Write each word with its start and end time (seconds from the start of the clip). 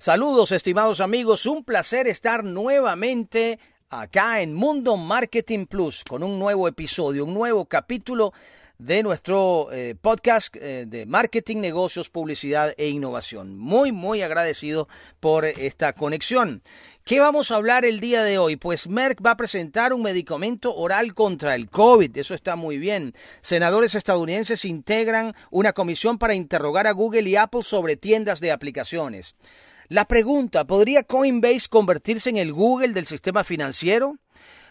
Saludos, 0.00 0.52
estimados 0.52 1.00
amigos. 1.00 1.44
Un 1.44 1.64
placer 1.64 2.06
estar 2.06 2.44
nuevamente 2.44 3.58
acá 3.90 4.40
en 4.40 4.54
Mundo 4.54 4.96
Marketing 4.96 5.66
Plus 5.66 6.04
con 6.04 6.22
un 6.22 6.38
nuevo 6.38 6.68
episodio, 6.68 7.24
un 7.24 7.34
nuevo 7.34 7.64
capítulo 7.64 8.32
de 8.78 9.02
nuestro 9.02 9.70
eh, 9.72 9.96
podcast 10.00 10.54
eh, 10.54 10.84
de 10.86 11.04
marketing, 11.04 11.56
negocios, 11.56 12.10
publicidad 12.10 12.74
e 12.78 12.86
innovación. 12.90 13.58
Muy, 13.58 13.90
muy 13.90 14.22
agradecido 14.22 14.86
por 15.18 15.44
esta 15.44 15.92
conexión. 15.94 16.62
¿Qué 17.02 17.18
vamos 17.18 17.50
a 17.50 17.56
hablar 17.56 17.84
el 17.84 17.98
día 17.98 18.22
de 18.22 18.38
hoy? 18.38 18.54
Pues 18.54 18.86
Merck 18.86 19.20
va 19.26 19.32
a 19.32 19.36
presentar 19.36 19.92
un 19.92 20.02
medicamento 20.02 20.76
oral 20.76 21.12
contra 21.12 21.56
el 21.56 21.68
COVID. 21.70 22.16
Eso 22.16 22.34
está 22.34 22.54
muy 22.54 22.78
bien. 22.78 23.16
Senadores 23.40 23.96
estadounidenses 23.96 24.64
integran 24.64 25.34
una 25.50 25.72
comisión 25.72 26.18
para 26.18 26.34
interrogar 26.34 26.86
a 26.86 26.92
Google 26.92 27.28
y 27.28 27.34
Apple 27.34 27.64
sobre 27.64 27.96
tiendas 27.96 28.38
de 28.38 28.52
aplicaciones. 28.52 29.34
La 29.90 30.04
pregunta, 30.04 30.66
¿podría 30.66 31.02
Coinbase 31.02 31.66
convertirse 31.70 32.28
en 32.28 32.36
el 32.36 32.52
Google 32.52 32.92
del 32.92 33.06
sistema 33.06 33.42
financiero? 33.42 34.18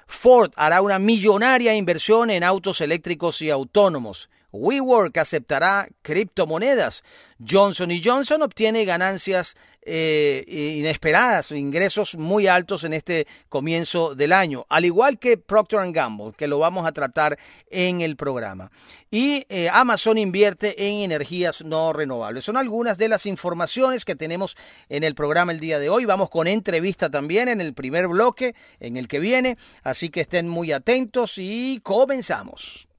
Ford 0.05 0.51
hará 0.55 0.83
una 0.83 0.99
millonaria 0.99 1.73
inversión 1.73 2.29
en 2.29 2.43
autos 2.43 2.81
eléctricos 2.81 3.41
y 3.41 3.49
autónomos. 3.49 4.29
WeWork 4.51 5.17
aceptará 5.17 5.89
criptomonedas. 6.03 7.03
Johnson 7.39 7.89
Johnson 8.03 8.43
obtiene 8.43 8.85
ganancias 8.85 9.55
eh, 9.89 10.43
inesperadas, 10.77 11.51
ingresos 11.51 12.15
muy 12.15 12.47
altos 12.47 12.83
en 12.83 12.93
este 12.93 13.25
comienzo 13.47 14.15
del 14.15 14.33
año, 14.33 14.65
al 14.67 14.83
igual 14.83 15.17
que 15.17 15.37
Procter 15.37 15.91
Gamble, 15.93 16.33
que 16.35 16.47
lo 16.47 16.59
vamos 16.59 16.85
a 16.85 16.91
tratar 16.91 17.39
en 17.71 18.01
el 18.01 18.17
programa. 18.17 18.69
Y 19.09 19.45
eh, 19.47 19.69
Amazon 19.71 20.17
invierte 20.17 20.89
en 20.89 20.99
energías 20.99 21.63
no 21.63 21.93
renovables. 21.93 22.43
Son 22.43 22.57
algunas 22.57 22.97
de 22.97 23.07
las 23.07 23.25
informaciones 23.25 24.03
que 24.03 24.17
tenemos 24.17 24.57
en 24.89 25.05
el 25.05 25.15
programa 25.15 25.53
el 25.53 25.61
día 25.61 25.79
de 25.79 25.89
hoy. 25.89 26.03
Vamos 26.03 26.29
con 26.29 26.47
entrevista 26.47 27.09
también 27.09 27.47
en 27.47 27.61
el 27.61 27.73
primer 27.73 28.09
bloque, 28.09 28.55
en 28.81 28.97
el 28.97 29.07
que 29.07 29.19
viene, 29.19 29.57
así 29.83 30.09
que 30.09 30.21
estén 30.21 30.49
muy 30.49 30.73
atentos 30.73 31.37
y 31.37 31.79
comenzamos. 31.81 32.89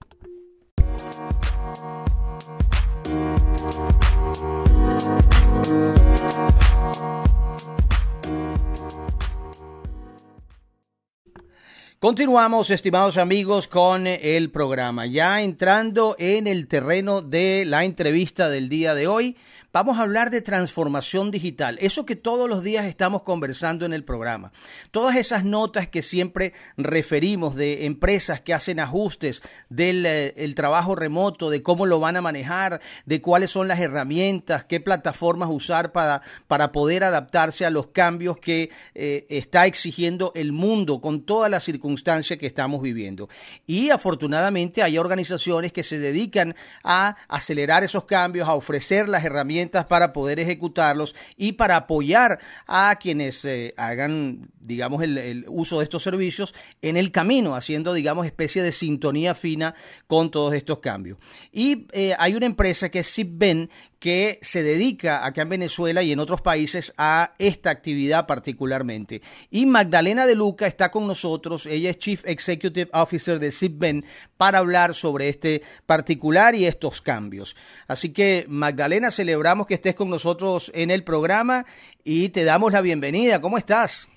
Continuamos, 12.00 12.70
estimados 12.70 13.16
amigos, 13.16 13.66
con 13.66 14.06
el 14.06 14.52
programa. 14.52 15.06
Ya 15.06 15.42
entrando 15.42 16.14
en 16.20 16.46
el 16.46 16.68
terreno 16.68 17.22
de 17.22 17.64
la 17.66 17.84
entrevista 17.84 18.48
del 18.48 18.68
día 18.68 18.94
de 18.94 19.08
hoy, 19.08 19.36
Vamos 19.70 19.98
a 19.98 20.04
hablar 20.04 20.30
de 20.30 20.40
transformación 20.40 21.30
digital, 21.30 21.76
eso 21.82 22.06
que 22.06 22.16
todos 22.16 22.48
los 22.48 22.64
días 22.64 22.86
estamos 22.86 23.22
conversando 23.22 23.84
en 23.84 23.92
el 23.92 24.02
programa. 24.02 24.50
Todas 24.92 25.14
esas 25.16 25.44
notas 25.44 25.88
que 25.88 26.00
siempre 26.00 26.54
referimos 26.78 27.54
de 27.54 27.84
empresas 27.84 28.40
que 28.40 28.54
hacen 28.54 28.80
ajustes 28.80 29.42
del 29.68 30.06
eh, 30.06 30.52
trabajo 30.56 30.94
remoto, 30.94 31.50
de 31.50 31.62
cómo 31.62 31.84
lo 31.84 32.00
van 32.00 32.16
a 32.16 32.22
manejar, 32.22 32.80
de 33.04 33.20
cuáles 33.20 33.50
son 33.50 33.68
las 33.68 33.78
herramientas, 33.78 34.64
qué 34.64 34.80
plataformas 34.80 35.50
usar 35.52 35.92
para, 35.92 36.22
para 36.46 36.72
poder 36.72 37.04
adaptarse 37.04 37.66
a 37.66 37.70
los 37.70 37.88
cambios 37.88 38.38
que 38.38 38.70
eh, 38.94 39.26
está 39.28 39.66
exigiendo 39.66 40.32
el 40.34 40.52
mundo 40.52 41.02
con 41.02 41.26
todas 41.26 41.50
las 41.50 41.64
circunstancias 41.64 42.38
que 42.38 42.46
estamos 42.46 42.80
viviendo. 42.80 43.28
Y 43.66 43.90
afortunadamente 43.90 44.82
hay 44.82 44.96
organizaciones 44.96 45.74
que 45.74 45.82
se 45.82 45.98
dedican 45.98 46.56
a 46.82 47.16
acelerar 47.28 47.84
esos 47.84 48.06
cambios, 48.06 48.48
a 48.48 48.54
ofrecer 48.54 49.10
las 49.10 49.26
herramientas 49.26 49.57
para 49.66 50.12
poder 50.12 50.40
ejecutarlos 50.40 51.14
y 51.36 51.52
para 51.52 51.76
apoyar 51.76 52.38
a 52.66 52.96
quienes 53.00 53.44
eh, 53.44 53.74
hagan, 53.76 54.50
digamos, 54.60 55.02
el, 55.02 55.44
uso 55.48 55.78
de 55.78 55.84
estos 55.84 56.02
servicios 56.02 56.54
en 56.82 56.96
el 56.96 57.10
camino, 57.10 57.54
haciendo, 57.54 57.94
digamos, 57.94 58.26
especie 58.26 58.62
de 58.62 58.72
sintonía 58.72 59.34
fina 59.34 59.74
con 60.06 60.30
todos 60.30 60.54
estos 60.54 60.78
cambios. 60.78 61.18
Y 61.52 61.86
eh, 61.92 62.14
hay 62.18 62.34
una 62.34 62.46
empresa 62.46 62.88
que 62.90 63.00
es 63.00 63.12
Zipben 63.12 63.70
que 63.98 64.38
se 64.42 64.62
dedica 64.62 65.26
acá 65.26 65.42
en 65.42 65.48
Venezuela 65.48 66.02
y 66.02 66.12
en 66.12 66.20
otros 66.20 66.40
países 66.40 66.92
a 66.96 67.34
esta 67.38 67.70
actividad 67.70 68.26
particularmente. 68.26 69.22
Y 69.50 69.66
Magdalena 69.66 70.26
de 70.26 70.34
Luca 70.34 70.66
está 70.66 70.90
con 70.90 71.06
nosotros, 71.06 71.66
ella 71.66 71.90
es 71.90 71.98
Chief 71.98 72.22
Executive 72.24 72.90
Officer 72.92 73.38
de 73.38 73.50
Zipben 73.50 74.04
para 74.36 74.58
hablar 74.58 74.94
sobre 74.94 75.28
este 75.28 75.62
particular 75.86 76.54
y 76.54 76.66
estos 76.66 77.00
cambios. 77.00 77.56
Así 77.88 78.12
que 78.12 78.44
Magdalena, 78.48 79.10
celebramos 79.10 79.66
que 79.66 79.74
estés 79.74 79.94
con 79.94 80.10
nosotros 80.10 80.70
en 80.74 80.90
el 80.90 81.02
programa 81.02 81.66
y 82.04 82.28
te 82.28 82.44
damos 82.44 82.72
la 82.72 82.80
bienvenida. 82.80 83.40
¿Cómo 83.40 83.58
estás? 83.58 84.08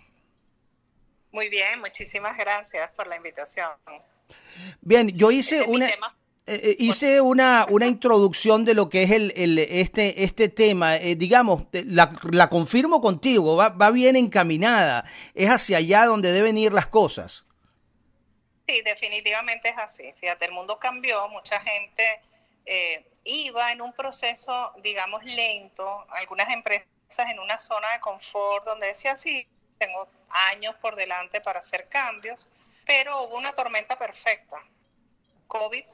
Muy 1.31 1.49
bien, 1.49 1.79
muchísimas 1.79 2.37
gracias 2.37 2.91
por 2.95 3.07
la 3.07 3.15
invitación. 3.15 3.69
Bien, 4.81 5.09
yo 5.09 5.31
hice 5.31 5.63
una... 5.63 5.89
Eh, 5.89 5.95
eh, 6.47 6.75
hice 6.79 7.21
una, 7.21 7.67
una 7.69 7.85
introducción 7.85 8.65
de 8.65 8.73
lo 8.73 8.89
que 8.89 9.03
es 9.03 9.11
el, 9.11 9.31
el 9.35 9.59
este, 9.59 10.23
este 10.23 10.49
tema. 10.49 10.97
Eh, 10.97 11.15
digamos, 11.15 11.63
la, 11.71 12.11
la, 12.31 12.49
confirmo 12.49 12.99
contigo, 12.99 13.55
va, 13.55 13.69
va, 13.69 13.91
bien 13.91 14.15
encaminada. 14.15 15.05
Es 15.35 15.49
hacia 15.49 15.77
allá 15.77 16.05
donde 16.05 16.31
deben 16.31 16.57
ir 16.57 16.73
las 16.73 16.87
cosas. 16.87 17.45
Sí, 18.67 18.81
definitivamente 18.83 19.69
es 19.69 19.77
así. 19.77 20.11
Fíjate, 20.13 20.45
el 20.45 20.51
mundo 20.51 20.79
cambió, 20.79 21.27
mucha 21.29 21.59
gente 21.59 22.21
iba 23.23 23.71
en 23.71 23.81
un 23.81 23.93
proceso, 23.93 24.71
digamos, 24.83 25.23
lento. 25.23 26.05
Algunas 26.09 26.49
empresas 26.49 26.87
en 27.29 27.39
una 27.39 27.59
zona 27.59 27.91
de 27.93 27.99
confort 27.99 28.65
donde 28.65 28.87
decía, 28.87 29.15
sí, 29.17 29.47
tengo 29.77 30.07
años 30.51 30.75
por 30.75 30.95
delante 30.95 31.41
para 31.41 31.59
hacer 31.59 31.87
cambios, 31.89 32.49
pero 32.85 33.23
hubo 33.23 33.37
una 33.37 33.53
tormenta 33.53 33.97
perfecta. 33.97 34.57
COVID 35.47 35.85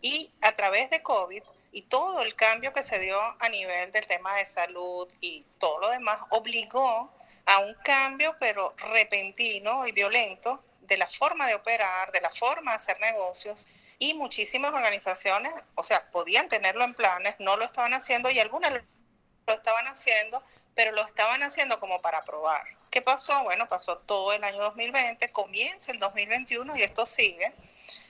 y 0.00 0.30
a 0.40 0.52
través 0.52 0.90
de 0.90 1.02
COVID 1.02 1.42
y 1.72 1.82
todo 1.82 2.22
el 2.22 2.34
cambio 2.34 2.72
que 2.72 2.82
se 2.82 2.98
dio 2.98 3.20
a 3.38 3.48
nivel 3.48 3.92
del 3.92 4.06
tema 4.06 4.36
de 4.36 4.44
salud 4.44 5.08
y 5.20 5.44
todo 5.58 5.80
lo 5.80 5.90
demás 5.90 6.20
obligó 6.30 7.12
a 7.46 7.58
un 7.60 7.74
cambio, 7.82 8.36
pero 8.38 8.74
repentino 8.76 9.86
y 9.86 9.92
violento, 9.92 10.62
de 10.82 10.96
la 10.96 11.06
forma 11.06 11.46
de 11.46 11.54
operar, 11.54 12.12
de 12.12 12.20
la 12.20 12.30
forma 12.30 12.72
de 12.72 12.76
hacer 12.76 13.00
negocios. 13.00 13.66
Y 13.98 14.14
muchísimas 14.14 14.72
organizaciones, 14.74 15.52
o 15.74 15.82
sea, 15.82 16.10
podían 16.10 16.48
tenerlo 16.48 16.84
en 16.84 16.94
planes, 16.94 17.36
no 17.38 17.56
lo 17.56 17.64
estaban 17.64 17.94
haciendo 17.94 18.30
y 18.30 18.38
algunas 18.38 18.72
lo 18.72 19.54
estaban 19.54 19.88
haciendo, 19.88 20.42
pero 20.74 20.92
lo 20.92 21.04
estaban 21.04 21.42
haciendo 21.42 21.80
como 21.80 22.00
para 22.00 22.22
probar. 22.22 22.62
¿Qué 22.90 23.02
pasó? 23.02 23.42
Bueno, 23.42 23.66
pasó 23.66 23.98
todo 23.98 24.32
el 24.32 24.44
año 24.44 24.58
2020, 24.58 25.32
comienza 25.32 25.90
el 25.90 25.98
2021 25.98 26.76
y 26.76 26.82
esto 26.82 27.06
sigue. 27.06 27.52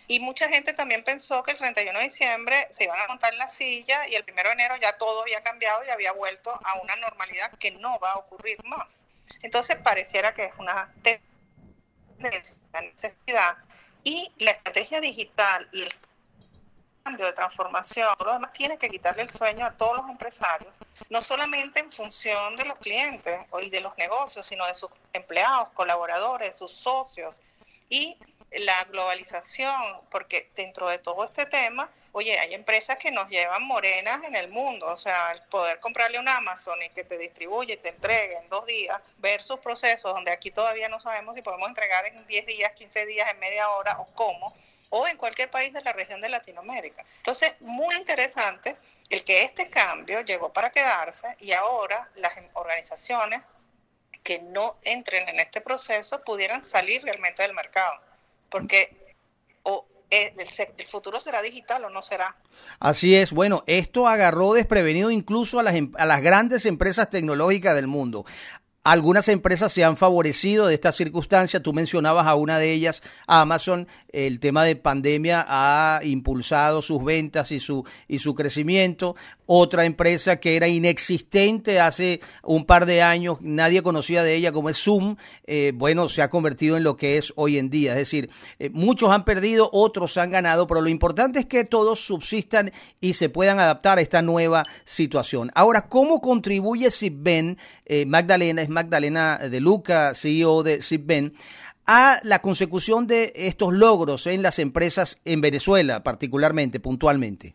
Y 0.06 0.20
mucha 0.20 0.48
gente 0.48 0.72
también 0.72 1.04
pensó 1.04 1.42
que 1.42 1.52
el 1.52 1.58
31 1.58 1.98
de 1.98 2.04
diciembre 2.04 2.66
se 2.70 2.84
iban 2.84 2.98
a 3.00 3.06
montar 3.06 3.32
en 3.32 3.38
la 3.38 3.48
silla 3.48 4.08
y 4.08 4.14
el 4.14 4.24
1 4.26 4.42
de 4.42 4.52
enero 4.52 4.76
ya 4.76 4.96
todo 4.96 5.22
había 5.22 5.42
cambiado 5.42 5.84
y 5.84 5.90
había 5.90 6.12
vuelto 6.12 6.50
a 6.64 6.80
una 6.80 6.96
normalidad 6.96 7.52
que 7.58 7.72
no 7.72 7.98
va 7.98 8.12
a 8.12 8.16
ocurrir 8.16 8.58
más. 8.64 9.06
Entonces 9.42 9.76
pareciera 9.76 10.32
que 10.32 10.46
es 10.46 10.54
una 10.58 10.92
necesidad 12.18 13.58
y 14.04 14.32
la 14.38 14.52
estrategia 14.52 15.00
digital 15.00 15.68
y 15.72 15.82
el 15.82 15.92
cambio 17.04 17.26
de 17.26 17.32
transformación, 17.32 18.14
todo 18.16 18.28
lo 18.28 18.34
demás 18.34 18.52
tiene 18.52 18.78
que 18.78 18.88
quitarle 18.88 19.22
el 19.22 19.30
sueño 19.30 19.66
a 19.66 19.72
todos 19.72 19.98
los 19.98 20.08
empresarios, 20.08 20.72
no 21.08 21.22
solamente 21.22 21.80
en 21.80 21.90
función 21.90 22.56
de 22.56 22.64
los 22.64 22.78
clientes 22.78 23.40
y 23.62 23.70
de 23.70 23.80
los 23.80 23.96
negocios, 23.96 24.46
sino 24.46 24.66
de 24.66 24.74
sus 24.74 24.90
empleados, 25.12 25.68
colaboradores, 25.74 26.56
sus 26.56 26.72
socios 26.72 27.34
y 27.88 28.16
la 28.50 28.84
globalización, 28.84 30.00
porque 30.10 30.50
dentro 30.54 30.88
de 30.88 30.98
todo 30.98 31.24
este 31.24 31.46
tema, 31.46 31.90
oye, 32.12 32.38
hay 32.38 32.54
empresas 32.54 32.98
que 32.98 33.10
nos 33.10 33.28
llevan 33.28 33.62
morenas 33.62 34.22
en 34.24 34.34
el 34.34 34.48
mundo, 34.48 34.86
o 34.86 34.96
sea, 34.96 35.32
el 35.32 35.40
poder 35.50 35.78
comprarle 35.80 36.18
un 36.18 36.28
Amazon 36.28 36.82
y 36.82 36.88
que 36.90 37.04
te 37.04 37.18
distribuye, 37.18 37.76
te 37.76 37.90
entregue 37.90 38.36
en 38.36 38.48
dos 38.48 38.66
días, 38.66 39.00
versus 39.18 39.60
procesos 39.60 40.14
donde 40.14 40.30
aquí 40.30 40.50
todavía 40.50 40.88
no 40.88 40.98
sabemos 40.98 41.34
si 41.34 41.42
podemos 41.42 41.68
entregar 41.68 42.06
en 42.06 42.26
10 42.26 42.46
días, 42.46 42.72
15 42.72 43.06
días, 43.06 43.30
en 43.30 43.38
media 43.38 43.68
hora 43.70 43.98
o 44.00 44.06
cómo, 44.14 44.54
o 44.90 45.06
en 45.06 45.18
cualquier 45.18 45.50
país 45.50 45.72
de 45.72 45.82
la 45.82 45.92
región 45.92 46.20
de 46.20 46.30
Latinoamérica. 46.30 47.04
Entonces, 47.18 47.52
muy 47.60 47.94
interesante 47.96 48.76
el 49.10 49.24
que 49.24 49.42
este 49.42 49.68
cambio 49.68 50.22
llegó 50.22 50.52
para 50.52 50.70
quedarse 50.70 51.36
y 51.40 51.52
ahora 51.52 52.10
las 52.16 52.32
organizaciones 52.54 53.42
que 54.22 54.38
no 54.38 54.76
entren 54.82 55.28
en 55.28 55.40
este 55.40 55.60
proceso 55.60 56.22
pudieran 56.22 56.62
salir 56.62 57.02
realmente 57.02 57.42
del 57.42 57.54
mercado 57.54 58.07
porque 58.50 58.88
o 59.62 59.86
eh, 60.10 60.34
el, 60.78 60.86
futuro 60.86 61.20
será 61.20 61.42
digital 61.42 61.84
o 61.84 61.90
no 61.90 62.02
será. 62.02 62.36
Así 62.80 63.14
es, 63.14 63.32
bueno, 63.32 63.64
esto 63.66 64.08
agarró 64.08 64.54
desprevenido 64.54 65.10
incluso 65.10 65.58
a 65.58 65.62
las, 65.62 65.74
em, 65.74 65.92
a 65.98 66.06
las 66.06 66.22
grandes 66.22 66.66
empresas 66.66 67.10
tecnológicas 67.10 67.74
del 67.74 67.86
mundo. 67.86 68.24
Algunas 68.84 69.28
empresas 69.28 69.72
se 69.72 69.84
han 69.84 69.96
favorecido 69.96 70.66
de 70.66 70.74
esta 70.74 70.92
circunstancia. 70.92 71.62
Tú 71.62 71.72
mencionabas 71.72 72.26
a 72.26 72.34
una 72.34 72.58
de 72.58 72.72
ellas, 72.72 73.02
Amazon. 73.26 73.86
El 74.10 74.40
tema 74.40 74.64
de 74.64 74.76
pandemia 74.76 75.44
ha 75.46 76.00
impulsado 76.04 76.80
sus 76.80 77.04
ventas 77.04 77.52
y 77.52 77.60
su, 77.60 77.84
y 78.06 78.20
su 78.20 78.34
crecimiento. 78.34 79.14
Otra 79.44 79.84
empresa 79.84 80.40
que 80.40 80.56
era 80.56 80.68
inexistente 80.68 81.80
hace 81.80 82.20
un 82.42 82.66
par 82.66 82.84
de 82.84 83.02
años, 83.02 83.38
nadie 83.40 83.82
conocía 83.82 84.22
de 84.22 84.34
ella 84.34 84.52
como 84.52 84.68
es 84.68 84.76
Zoom, 84.76 85.16
eh, 85.46 85.72
bueno, 85.74 86.08
se 86.10 86.20
ha 86.20 86.28
convertido 86.28 86.76
en 86.76 86.84
lo 86.84 86.96
que 86.96 87.16
es 87.16 87.32
hoy 87.34 87.56
en 87.58 87.70
día. 87.70 87.92
Es 87.92 87.98
decir, 87.98 88.28
eh, 88.58 88.68
muchos 88.70 89.10
han 89.10 89.24
perdido, 89.24 89.70
otros 89.72 90.18
han 90.18 90.30
ganado, 90.30 90.66
pero 90.66 90.82
lo 90.82 90.88
importante 90.88 91.38
es 91.38 91.46
que 91.46 91.64
todos 91.64 92.00
subsistan 92.00 92.72
y 93.00 93.14
se 93.14 93.30
puedan 93.30 93.58
adaptar 93.58 93.96
a 93.96 94.02
esta 94.02 94.20
nueva 94.20 94.64
situación. 94.84 95.50
Ahora, 95.54 95.88
¿cómo 95.88 96.20
contribuye 96.20 96.90
Sibben, 96.90 97.56
eh, 97.86 98.04
Magdalena, 98.04 98.60
Magdalena 98.68 99.38
de 99.38 99.60
Luca, 99.60 100.14
CEO 100.14 100.62
de 100.62 100.82
Sibben, 100.82 101.36
a 101.86 102.20
la 102.22 102.40
consecución 102.40 103.06
de 103.06 103.32
estos 103.34 103.72
logros 103.72 104.26
en 104.26 104.42
las 104.42 104.58
empresas 104.58 105.18
en 105.24 105.40
Venezuela, 105.40 106.02
particularmente, 106.02 106.80
puntualmente? 106.80 107.54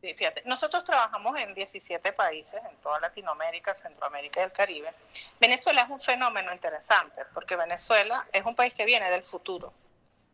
Fíjate, 0.00 0.42
nosotros 0.44 0.84
trabajamos 0.84 1.36
en 1.38 1.54
17 1.54 2.12
países, 2.12 2.60
en 2.70 2.76
toda 2.76 3.00
Latinoamérica, 3.00 3.74
Centroamérica 3.74 4.40
y 4.40 4.44
el 4.44 4.52
Caribe. 4.52 4.92
Venezuela 5.40 5.82
es 5.82 5.90
un 5.90 5.98
fenómeno 5.98 6.52
interesante, 6.52 7.22
porque 7.34 7.56
Venezuela 7.56 8.26
es 8.32 8.44
un 8.44 8.54
país 8.54 8.72
que 8.72 8.84
viene 8.84 9.10
del 9.10 9.22
futuro. 9.22 9.72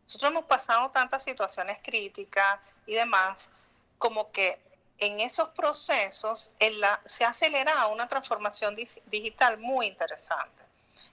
Nosotros 0.05 0.31
hemos 0.31 0.45
pasado 0.45 0.91
tantas 0.91 1.23
situaciones 1.23 1.79
críticas 1.81 2.59
y 2.85 2.93
demás, 2.93 3.49
como 3.97 4.31
que 4.31 4.59
en 4.99 5.19
esos 5.19 5.49
procesos 5.49 6.51
se 7.05 7.25
ha 7.25 7.29
acelerado 7.29 7.91
una 7.91 8.07
transformación 8.07 8.75
digital 8.75 9.57
muy 9.57 9.87
interesante. 9.87 10.63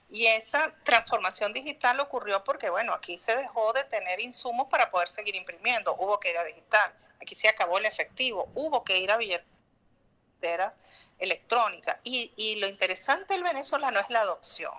Y 0.09 0.27
esa 0.27 0.73
transformación 0.83 1.53
digital 1.53 1.99
ocurrió 2.01 2.43
porque, 2.43 2.69
bueno, 2.69 2.93
aquí 2.93 3.17
se 3.17 3.35
dejó 3.35 3.71
de 3.73 3.85
tener 3.85 4.19
insumos 4.19 4.67
para 4.67 4.91
poder 4.91 5.07
seguir 5.07 5.35
imprimiendo, 5.35 5.95
hubo 5.95 6.19
que 6.19 6.31
ir 6.31 6.37
a 6.37 6.43
digital, 6.43 6.93
aquí 7.21 7.33
se 7.33 7.47
acabó 7.47 7.77
el 7.77 7.85
efectivo, 7.85 8.49
hubo 8.53 8.83
que 8.83 8.97
ir 8.97 9.09
a 9.09 9.17
billetera 9.17 10.75
electrónica. 11.17 11.99
Y, 12.03 12.33
y 12.35 12.55
lo 12.55 12.67
interesante 12.67 13.33
del 13.33 13.43
venezolano 13.43 14.01
es 14.01 14.09
la 14.09 14.21
adopción. 14.21 14.73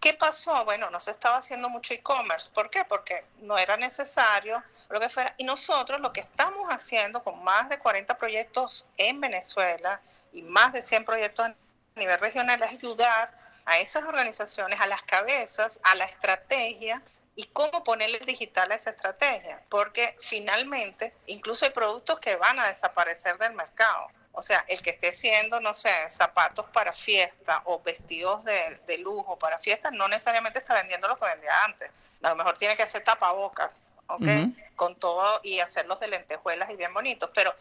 ¿Qué 0.00 0.14
pasó? 0.14 0.64
Bueno, 0.64 0.90
no 0.90 1.00
se 1.00 1.10
estaba 1.10 1.38
haciendo 1.38 1.68
mucho 1.68 1.92
e-commerce. 1.92 2.50
¿Por 2.54 2.70
qué? 2.70 2.84
Porque 2.84 3.24
no 3.38 3.58
era 3.58 3.76
necesario, 3.76 4.62
lo 4.88 5.00
que 5.00 5.08
fuera. 5.08 5.34
Y 5.36 5.44
nosotros 5.44 6.00
lo 6.00 6.12
que 6.12 6.20
estamos 6.20 6.68
haciendo 6.70 7.22
con 7.22 7.42
más 7.44 7.68
de 7.68 7.78
40 7.78 8.16
proyectos 8.16 8.86
en 8.96 9.20
Venezuela 9.20 10.00
y 10.32 10.42
más 10.42 10.72
de 10.72 10.82
100 10.82 11.04
proyectos 11.04 11.46
a 11.46 11.54
nivel 11.96 12.18
regional 12.18 12.62
es 12.62 12.70
ayudar 12.70 13.30
a 13.64 13.78
esas 13.78 14.04
organizaciones, 14.04 14.80
a 14.80 14.86
las 14.86 15.02
cabezas, 15.02 15.78
a 15.82 15.94
la 15.94 16.04
estrategia 16.04 17.02
y 17.36 17.44
cómo 17.44 17.84
ponerle 17.84 18.18
digital 18.20 18.72
a 18.72 18.74
esa 18.74 18.90
estrategia. 18.90 19.62
Porque 19.68 20.16
finalmente, 20.18 21.14
incluso 21.26 21.66
hay 21.66 21.70
productos 21.72 22.18
que 22.18 22.36
van 22.36 22.58
a 22.58 22.66
desaparecer 22.66 23.36
del 23.38 23.52
mercado. 23.52 24.08
O 24.38 24.42
sea, 24.42 24.64
el 24.68 24.80
que 24.82 24.90
esté 24.90 25.08
haciendo, 25.08 25.58
no 25.58 25.74
sé, 25.74 25.90
zapatos 26.08 26.64
para 26.66 26.92
fiesta 26.92 27.60
o 27.64 27.80
vestidos 27.80 28.44
de, 28.44 28.98
lujo 28.98 29.36
para 29.36 29.58
fiesta, 29.58 29.90
no 29.90 30.06
necesariamente 30.06 30.60
está 30.60 30.74
vendiendo 30.74 31.08
lo 31.08 31.18
que 31.18 31.24
vendía 31.24 31.64
antes. 31.64 31.90
A 32.22 32.28
lo 32.28 32.36
mejor 32.36 32.56
tiene 32.56 32.76
que 32.76 32.84
hacer 32.84 33.02
tapabocas, 33.02 33.90
¿ok? 34.06 34.22
Con 34.76 34.94
todo 34.94 35.40
y 35.42 35.58
hacerlos 35.58 35.98
de 35.98 36.06
lentejuelas 36.06 36.70
y 36.70 36.76
bien 36.76 36.94
bonitos. 36.94 37.30
Pero 37.34 37.52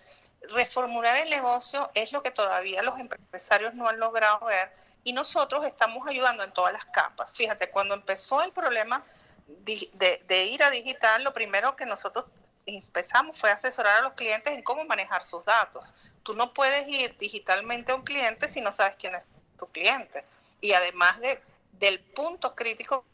reformular 0.54 1.18
el 1.18 1.32
negocio 1.32 1.90
es 1.96 2.12
lo 2.12 2.22
que 2.22 2.30
todavía 2.30 2.84
los 2.84 3.00
empresarios 3.00 3.74
no 3.74 3.90
han 3.90 4.00
logrado 4.00 4.46
ver 4.46 4.72
y 5.04 5.14
nosotros 5.14 5.66
estamos 5.66 6.08
ayudando 6.08 6.44
en 6.44 6.52
todas 6.52 6.74
las 6.74 6.86
capas. 6.86 7.36
Fíjate, 7.36 7.72
cuando 7.72 7.96
empezó 7.96 8.44
el 8.44 8.52
problema 8.52 9.04
de, 9.48 10.22
de 10.28 10.46
ir 10.46 10.62
a 10.62 10.70
digital, 10.70 11.24
lo 11.24 11.34
primero 11.34 11.76
que 11.76 11.88
nosotros 11.88 12.28
empezamos 12.68 13.40
fue 13.40 13.50
asesorar 13.50 13.98
a 13.98 14.02
los 14.02 14.14
clientes 14.14 14.54
en 14.54 14.62
cómo 14.62 14.86
manejar 14.86 15.24
sus 15.24 15.44
datos. 15.46 15.94
Tú 16.24 16.34
no 16.34 16.54
puedes 16.54 16.88
ir 16.88 17.18
digitalmente 17.18 17.92
a 17.92 17.96
un 17.96 18.04
cliente 18.04 18.48
si 18.48 18.62
no 18.62 18.72
sabes 18.72 18.98
quién 18.98 19.16
es 19.16 19.26
tu 19.58 19.66
cliente. 19.68 20.24
Y 20.62 20.74
además 20.74 21.20
de, 21.20 21.42
del 21.72 22.00
punto 22.00 22.54
crítico 22.56 23.06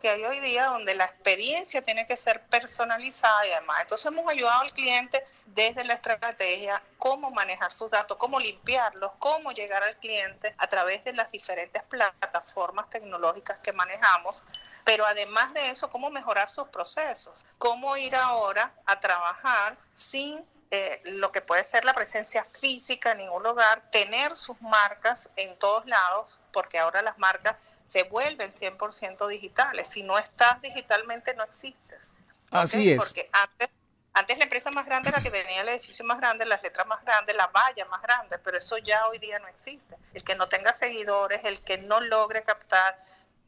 que 0.00 0.08
hay 0.08 0.24
hoy 0.24 0.40
día 0.40 0.66
donde 0.66 0.94
la 0.94 1.04
experiencia 1.04 1.82
tiene 1.82 2.06
que 2.06 2.16
ser 2.16 2.42
personalizada 2.46 3.46
y 3.46 3.52
además. 3.52 3.78
Entonces 3.80 4.06
hemos 4.06 4.30
ayudado 4.30 4.60
al 4.60 4.72
cliente 4.72 5.24
desde 5.46 5.82
la 5.82 5.94
estrategia, 5.94 6.82
cómo 6.98 7.30
manejar 7.30 7.72
sus 7.72 7.90
datos, 7.90 8.16
cómo 8.16 8.38
limpiarlos, 8.38 9.12
cómo 9.18 9.50
llegar 9.52 9.82
al 9.82 9.96
cliente 9.96 10.54
a 10.58 10.66
través 10.68 11.02
de 11.04 11.12
las 11.12 11.32
diferentes 11.32 11.82
plataformas 11.84 12.88
tecnológicas 12.90 13.58
que 13.60 13.72
manejamos, 13.72 14.42
pero 14.84 15.06
además 15.06 15.52
de 15.54 15.70
eso, 15.70 15.90
cómo 15.90 16.10
mejorar 16.10 16.50
sus 16.50 16.68
procesos, 16.68 17.44
cómo 17.58 17.96
ir 17.96 18.14
ahora 18.14 18.72
a 18.86 19.00
trabajar 19.00 19.76
sin 19.92 20.44
eh, 20.70 21.00
lo 21.04 21.32
que 21.32 21.40
puede 21.40 21.64
ser 21.64 21.84
la 21.84 21.94
presencia 21.94 22.44
física 22.44 23.12
en 23.12 23.18
ningún 23.18 23.42
lugar, 23.42 23.90
tener 23.90 24.36
sus 24.36 24.60
marcas 24.60 25.30
en 25.36 25.58
todos 25.58 25.86
lados, 25.86 26.38
porque 26.52 26.78
ahora 26.78 27.00
las 27.00 27.18
marcas 27.18 27.56
se 27.88 28.02
vuelven 28.02 28.50
100% 28.50 29.26
digitales. 29.28 29.88
Si 29.88 30.02
no 30.02 30.18
estás 30.18 30.60
digitalmente, 30.60 31.32
no 31.32 31.42
existes. 31.42 32.10
Así 32.50 32.92
es. 32.92 32.98
Porque 32.98 33.30
antes, 33.32 33.70
antes 34.12 34.36
la 34.36 34.44
empresa 34.44 34.70
más 34.70 34.84
grande 34.84 35.08
era 35.08 35.18
la 35.18 35.24
que 35.24 35.30
tenía 35.30 35.62
el 35.62 35.68
edificio 35.70 36.04
más 36.04 36.18
grande, 36.18 36.44
las 36.44 36.62
letras 36.62 36.86
más 36.86 37.02
grandes, 37.02 37.34
la 37.34 37.46
valla 37.46 37.86
más 37.86 38.02
grande, 38.02 38.38
pero 38.40 38.58
eso 38.58 38.76
ya 38.76 39.08
hoy 39.08 39.18
día 39.18 39.38
no 39.38 39.48
existe. 39.48 39.96
El 40.12 40.22
que 40.22 40.34
no 40.34 40.50
tenga 40.50 40.74
seguidores, 40.74 41.40
el 41.44 41.62
que 41.62 41.78
no 41.78 42.00
logre 42.02 42.42
captar. 42.42 43.02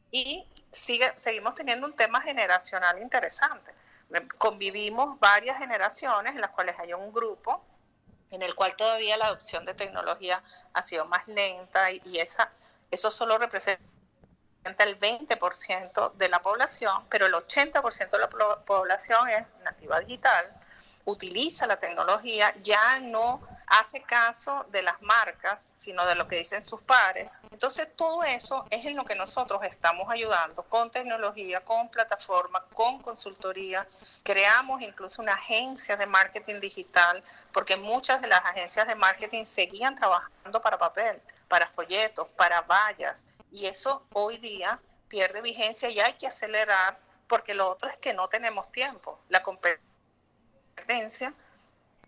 Y 0.09 0.47
sigue, 0.71 1.13
seguimos 1.17 1.53
teniendo 1.53 1.85
un 1.85 1.95
tema 1.95 2.19
generacional 2.19 2.99
interesante. 2.99 3.71
Convivimos 4.39 5.19
varias 5.19 5.59
generaciones 5.59 6.33
en 6.33 6.41
las 6.41 6.49
cuales 6.49 6.79
hay 6.79 6.93
un 6.93 7.13
grupo 7.13 7.63
en 8.31 8.41
el 8.41 8.55
cual 8.55 8.75
todavía 8.75 9.17
la 9.17 9.27
adopción 9.27 9.65
de 9.65 9.75
tecnología 9.75 10.41
ha 10.73 10.81
sido 10.81 11.05
más 11.05 11.27
lenta 11.27 11.91
y, 11.91 12.01
y 12.05 12.17
esa, 12.17 12.51
eso 12.89 13.11
solo 13.11 13.37
representa 13.37 13.83
el 14.63 14.99
20% 14.99 16.13
de 16.13 16.29
la 16.29 16.41
población, 16.41 17.05
pero 17.09 17.25
el 17.25 17.33
80% 17.33 18.09
de 18.09 18.17
la 18.17 18.29
población 18.65 19.29
es 19.29 19.45
nativa 19.63 19.99
digital, 19.99 20.45
utiliza 21.05 21.67
la 21.67 21.77
tecnología, 21.77 22.53
ya 22.61 22.99
no 22.99 23.41
hace 23.67 24.01
caso 24.01 24.65
de 24.69 24.83
las 24.83 25.01
marcas, 25.01 25.71
sino 25.73 26.05
de 26.05 26.15
lo 26.15 26.27
que 26.27 26.35
dicen 26.35 26.61
sus 26.61 26.81
pares. 26.81 27.39
Entonces, 27.51 27.87
todo 27.95 28.21
eso 28.23 28.65
es 28.69 28.85
en 28.85 28.97
lo 28.97 29.05
que 29.05 29.15
nosotros 29.15 29.61
estamos 29.63 30.09
ayudando 30.09 30.63
con 30.63 30.91
tecnología, 30.91 31.61
con 31.61 31.89
plataforma, 31.89 32.65
con 32.73 33.01
consultoría. 33.01 33.87
Creamos 34.23 34.81
incluso 34.81 35.21
una 35.21 35.33
agencia 35.33 35.95
de 35.95 36.05
marketing 36.05 36.59
digital, 36.59 37.23
porque 37.51 37.77
muchas 37.77 38.21
de 38.21 38.27
las 38.27 38.43
agencias 38.45 38.87
de 38.87 38.95
marketing 38.95 39.43
seguían 39.43 39.95
trabajando 39.95 40.61
para 40.61 40.77
papel, 40.77 41.21
para 41.47 41.67
folletos, 41.67 42.27
para 42.35 42.61
vallas, 42.61 43.25
y 43.51 43.65
eso 43.65 44.05
hoy 44.13 44.37
día 44.37 44.79
pierde 45.07 45.41
vigencia 45.41 45.89
y 45.89 45.99
hay 45.99 46.13
que 46.13 46.27
acelerar 46.27 46.97
porque 47.27 47.53
lo 47.53 47.69
otro 47.69 47.89
es 47.89 47.97
que 47.97 48.13
no 48.13 48.27
tenemos 48.27 48.71
tiempo. 48.71 49.19
La 49.29 49.41
competencia, 49.43 51.33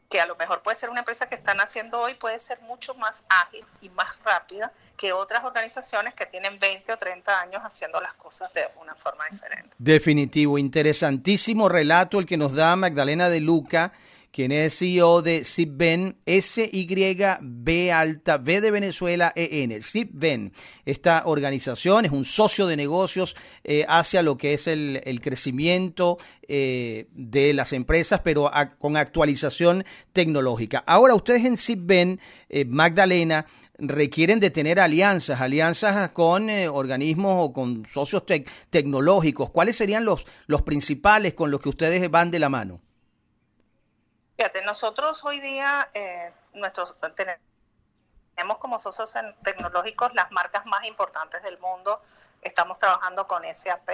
que 0.09 0.21
a 0.21 0.25
lo 0.25 0.35
mejor 0.35 0.61
puede 0.61 0.75
ser 0.75 0.89
una 0.89 0.99
empresa 0.99 1.27
que 1.27 1.35
están 1.35 1.59
haciendo 1.59 1.99
hoy, 1.99 2.13
puede 2.15 2.39
ser 2.39 2.61
mucho 2.61 2.93
más 2.95 3.23
ágil 3.29 3.65
y 3.81 3.89
más 3.89 4.17
rápida 4.23 4.71
que 4.97 5.11
otras 5.11 5.43
organizaciones 5.43 6.13
que 6.13 6.25
tienen 6.25 6.59
20 6.59 6.93
o 6.93 6.97
30 6.97 7.39
años 7.39 7.61
haciendo 7.63 7.99
las 7.99 8.13
cosas 8.13 8.53
de 8.53 8.69
una 8.79 8.95
forma 8.95 9.25
diferente. 9.29 9.75
Definitivo, 9.77 10.57
interesantísimo 10.57 11.67
relato 11.67 12.19
el 12.19 12.25
que 12.25 12.37
nos 12.37 12.53
da 12.53 12.75
Magdalena 12.75 13.29
de 13.29 13.39
Luca 13.39 13.91
quien 14.33 14.51
es 14.51 14.79
CEO 14.79 15.21
de 15.21 15.43
SIPBEN, 15.43 16.17
S-Y-B 16.25 17.91
alta, 17.91 18.37
B 18.39 18.61
de 18.61 18.71
Venezuela, 18.71 19.31
E-N, 19.35 19.79
SIPBEN. 19.79 20.53
Esta 20.85 21.21
organización 21.27 22.05
es 22.05 22.11
un 22.11 22.25
socio 22.25 22.65
de 22.65 22.75
negocios 22.75 23.35
eh, 23.63 23.85
hacia 23.87 24.23
lo 24.23 24.35
que 24.35 24.55
es 24.55 24.65
el, 24.65 25.21
crecimiento 25.21 26.17
eh, 26.47 27.05
de 27.11 27.53
las 27.53 27.73
empresas, 27.73 28.21
pero 28.23 28.49
con 28.79 28.97
actualización 28.97 29.85
tecnológica. 30.13 30.83
Ahora, 30.87 31.13
ustedes 31.13 31.45
en 31.45 31.55
SIPBEN, 31.55 32.19
eh, 32.49 32.65
Magdalena, 32.65 33.45
requieren 33.77 34.39
de 34.39 34.49
tener 34.49 34.79
alianzas, 34.79 35.41
alianzas 35.41 36.09
con 36.09 36.49
organismos 36.49 37.35
o 37.37 37.53
con 37.53 37.85
socios 37.85 38.23
tecnológicos. 38.71 39.51
¿Cuáles 39.51 39.75
serían 39.75 40.05
los, 40.05 40.25
los 40.47 40.63
principales 40.63 41.35
con 41.35 41.51
los 41.51 41.59
que 41.61 41.69
ustedes 41.69 42.09
van 42.09 42.31
de 42.31 42.39
la 42.39 42.49
mano? 42.49 42.81
Fíjate, 44.43 44.61
nosotros 44.63 45.23
hoy 45.23 45.39
día 45.39 45.89
eh, 45.93 46.33
nuestros, 46.51 46.97
tenemos 47.15 48.57
como 48.57 48.77
socios 48.77 49.13
tecnológicos 49.41 50.13
las 50.15 50.33
marcas 50.33 50.65
más 50.65 50.83
importantes 50.83 51.41
del 51.43 51.57
mundo. 51.59 52.01
Estamos 52.41 52.77
trabajando 52.77 53.25
con 53.25 53.43
SAP 53.45 53.89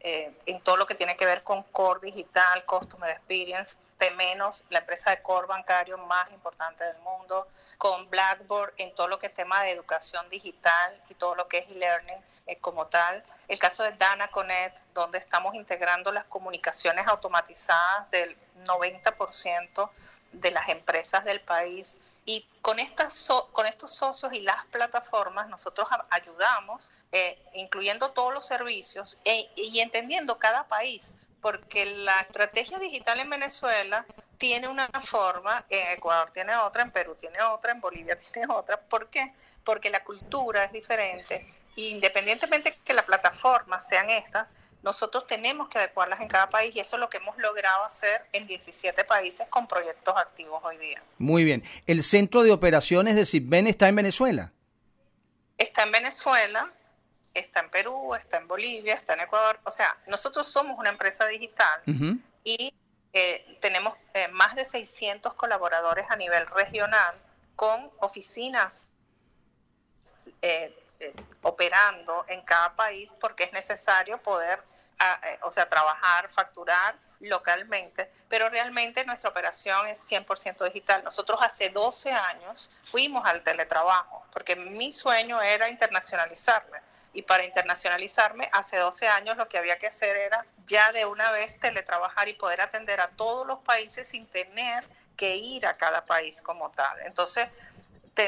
eh, 0.00 0.36
en 0.46 0.60
todo 0.62 0.78
lo 0.78 0.84
que 0.84 0.96
tiene 0.96 1.14
que 1.14 1.24
ver 1.24 1.44
con 1.44 1.62
Core 1.62 2.00
Digital, 2.02 2.64
Customer 2.64 3.08
Experience. 3.08 3.78
Temenos, 3.98 4.64
la 4.68 4.80
empresa 4.80 5.10
de 5.10 5.22
core 5.22 5.46
bancario 5.46 5.96
más 5.96 6.28
importante 6.32 6.82
del 6.82 6.98
mundo, 6.98 7.46
con 7.76 8.10
Blackboard 8.10 8.72
en 8.78 8.92
todo 8.96 9.06
lo 9.06 9.20
que 9.20 9.28
es 9.28 9.34
tema 9.34 9.62
de 9.62 9.70
educación 9.70 10.28
digital 10.28 11.00
y 11.08 11.14
todo 11.14 11.36
lo 11.36 11.46
que 11.46 11.58
es 11.58 11.70
e-learning 11.70 12.18
eh, 12.48 12.58
como 12.58 12.88
tal. 12.88 13.22
El 13.48 13.58
caso 13.58 13.82
de 13.82 13.92
Dana 13.92 14.28
Connect, 14.28 14.78
donde 14.94 15.18
estamos 15.18 15.54
integrando 15.54 16.12
las 16.12 16.26
comunicaciones 16.26 17.06
automatizadas 17.06 18.10
del 18.10 18.36
90% 18.64 19.90
de 20.32 20.50
las 20.50 20.68
empresas 20.68 21.24
del 21.24 21.40
país. 21.40 21.98
Y 22.26 22.46
con, 22.60 22.78
estas 22.78 23.30
con 23.52 23.66
estos 23.66 23.94
socios 23.94 24.34
y 24.34 24.40
las 24.40 24.66
plataformas 24.66 25.48
nosotros 25.48 25.88
ayudamos, 26.10 26.90
eh, 27.10 27.38
incluyendo 27.54 28.10
todos 28.10 28.34
los 28.34 28.46
servicios 28.46 29.18
e, 29.24 29.48
y 29.56 29.80
entendiendo 29.80 30.38
cada 30.38 30.64
país, 30.68 31.16
porque 31.40 31.86
la 31.86 32.20
estrategia 32.20 32.78
digital 32.78 33.20
en 33.20 33.30
Venezuela 33.30 34.04
tiene 34.36 34.68
una 34.68 34.88
forma, 35.00 35.64
en 35.70 35.92
Ecuador 35.92 36.30
tiene 36.30 36.54
otra, 36.56 36.82
en 36.82 36.90
Perú 36.90 37.14
tiene 37.14 37.40
otra, 37.42 37.72
en 37.72 37.80
Bolivia 37.80 38.16
tiene 38.32 38.52
otra. 38.52 38.78
¿Por 38.78 39.08
qué? 39.08 39.32
Porque 39.64 39.88
la 39.88 40.04
cultura 40.04 40.64
es 40.64 40.72
diferente. 40.72 41.46
Y 41.78 41.90
independientemente 41.90 42.76
que 42.84 42.92
las 42.92 43.04
plataformas 43.04 43.86
sean 43.86 44.10
estas, 44.10 44.56
nosotros 44.82 45.28
tenemos 45.28 45.68
que 45.68 45.78
adecuarlas 45.78 46.20
en 46.20 46.26
cada 46.26 46.48
país 46.50 46.74
y 46.74 46.80
eso 46.80 46.96
es 46.96 47.00
lo 47.00 47.08
que 47.08 47.18
hemos 47.18 47.38
logrado 47.38 47.84
hacer 47.84 48.22
en 48.32 48.48
17 48.48 49.04
países 49.04 49.46
con 49.48 49.68
proyectos 49.68 50.12
activos 50.16 50.60
hoy 50.64 50.76
día. 50.78 51.00
Muy 51.18 51.44
bien. 51.44 51.62
¿El 51.86 52.02
centro 52.02 52.42
de 52.42 52.50
operaciones 52.50 53.14
de 53.14 53.24
Cibben 53.24 53.68
está 53.68 53.86
en 53.86 53.94
Venezuela? 53.94 54.50
Está 55.56 55.84
en 55.84 55.92
Venezuela, 55.92 56.72
está 57.32 57.60
en 57.60 57.70
Perú, 57.70 58.12
está 58.16 58.38
en 58.38 58.48
Bolivia, 58.48 58.94
está 58.94 59.12
en 59.12 59.20
Ecuador. 59.20 59.60
O 59.62 59.70
sea, 59.70 59.96
nosotros 60.08 60.48
somos 60.48 60.76
una 60.80 60.90
empresa 60.90 61.26
digital 61.26 61.80
y 62.42 62.74
eh, 63.12 63.56
tenemos 63.60 63.94
eh, 64.14 64.26
más 64.32 64.56
de 64.56 64.64
600 64.64 65.32
colaboradores 65.34 66.10
a 66.10 66.16
nivel 66.16 66.44
regional 66.48 67.14
con 67.54 67.88
oficinas 68.00 68.96
eh, 70.42 70.74
operando 71.42 72.24
en 72.28 72.42
cada 72.42 72.74
país 72.74 73.14
porque 73.20 73.44
es 73.44 73.52
necesario 73.52 74.20
poder, 74.22 74.62
ah, 74.98 75.20
o 75.42 75.50
sea, 75.50 75.68
trabajar, 75.68 76.28
facturar 76.28 76.96
localmente, 77.20 78.10
pero 78.28 78.48
realmente 78.48 79.04
nuestra 79.04 79.30
operación 79.30 79.86
es 79.86 79.98
100% 80.10 80.64
digital. 80.64 81.02
Nosotros 81.02 81.40
hace 81.42 81.68
12 81.68 82.12
años 82.12 82.70
fuimos 82.82 83.26
al 83.26 83.42
teletrabajo 83.42 84.24
porque 84.32 84.56
mi 84.56 84.92
sueño 84.92 85.40
era 85.42 85.68
internacionalizarme 85.68 86.80
y 87.12 87.22
para 87.22 87.44
internacionalizarme 87.44 88.48
hace 88.52 88.76
12 88.76 89.08
años 89.08 89.36
lo 89.36 89.48
que 89.48 89.58
había 89.58 89.78
que 89.78 89.88
hacer 89.88 90.16
era 90.16 90.46
ya 90.66 90.92
de 90.92 91.06
una 91.06 91.32
vez 91.32 91.58
teletrabajar 91.58 92.28
y 92.28 92.34
poder 92.34 92.60
atender 92.60 93.00
a 93.00 93.08
todos 93.08 93.46
los 93.46 93.58
países 93.60 94.08
sin 94.08 94.26
tener 94.26 94.84
que 95.16 95.36
ir 95.36 95.66
a 95.66 95.76
cada 95.76 96.04
país 96.04 96.40
como 96.40 96.70
tal. 96.70 97.00
Entonces, 97.00 97.48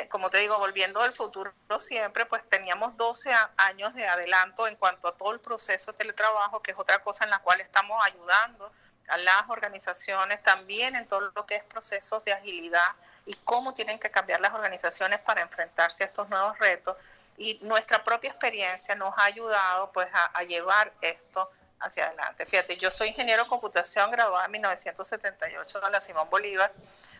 como 0.08 0.30
te 0.30 0.38
digo, 0.38 0.56
volviendo 0.58 1.00
al 1.00 1.12
futuro 1.12 1.52
siempre, 1.78 2.24
pues 2.26 2.48
teníamos 2.48 2.96
12 2.96 3.30
años 3.56 3.92
de 3.94 4.06
adelanto 4.06 4.68
en 4.68 4.76
cuanto 4.76 5.08
a 5.08 5.16
todo 5.16 5.32
el 5.32 5.40
proceso 5.40 5.92
de 5.92 5.98
teletrabajo, 5.98 6.62
que 6.62 6.70
es 6.70 6.78
otra 6.78 7.00
cosa 7.00 7.24
en 7.24 7.30
la 7.30 7.40
cual 7.40 7.60
estamos 7.60 8.00
ayudando 8.04 8.70
a 9.08 9.16
las 9.16 9.48
organizaciones 9.48 10.42
también 10.42 10.94
en 10.94 11.08
todo 11.08 11.32
lo 11.34 11.44
que 11.44 11.56
es 11.56 11.64
procesos 11.64 12.24
de 12.24 12.32
agilidad 12.32 12.94
y 13.26 13.34
cómo 13.44 13.74
tienen 13.74 13.98
que 13.98 14.10
cambiar 14.10 14.40
las 14.40 14.54
organizaciones 14.54 15.18
para 15.20 15.42
enfrentarse 15.42 16.04
a 16.04 16.06
estos 16.06 16.28
nuevos 16.28 16.56
retos 16.58 16.96
y 17.36 17.58
nuestra 17.62 18.04
propia 18.04 18.30
experiencia 18.30 18.94
nos 18.94 19.12
ha 19.18 19.24
ayudado 19.24 19.90
pues 19.92 20.08
a, 20.12 20.42
llevar 20.44 20.92
esto 21.00 21.50
hacia 21.80 22.06
adelante. 22.06 22.46
Fíjate, 22.46 22.76
yo 22.76 22.90
soy 22.90 23.08
ingeniero 23.08 23.44
de 23.44 23.48
computación 23.48 24.10
graduada 24.10 24.44
en 24.44 24.52
1978 24.52 25.86
en 25.86 25.92
la 25.92 26.00
Simón 26.00 26.28
Bolívar. 26.30 26.72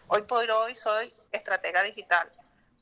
Hoy 0.06 0.22
por 0.22 0.48
hoy 0.50 0.74
soy 0.74 1.12
estratega 1.32 1.82
digital 1.82 2.30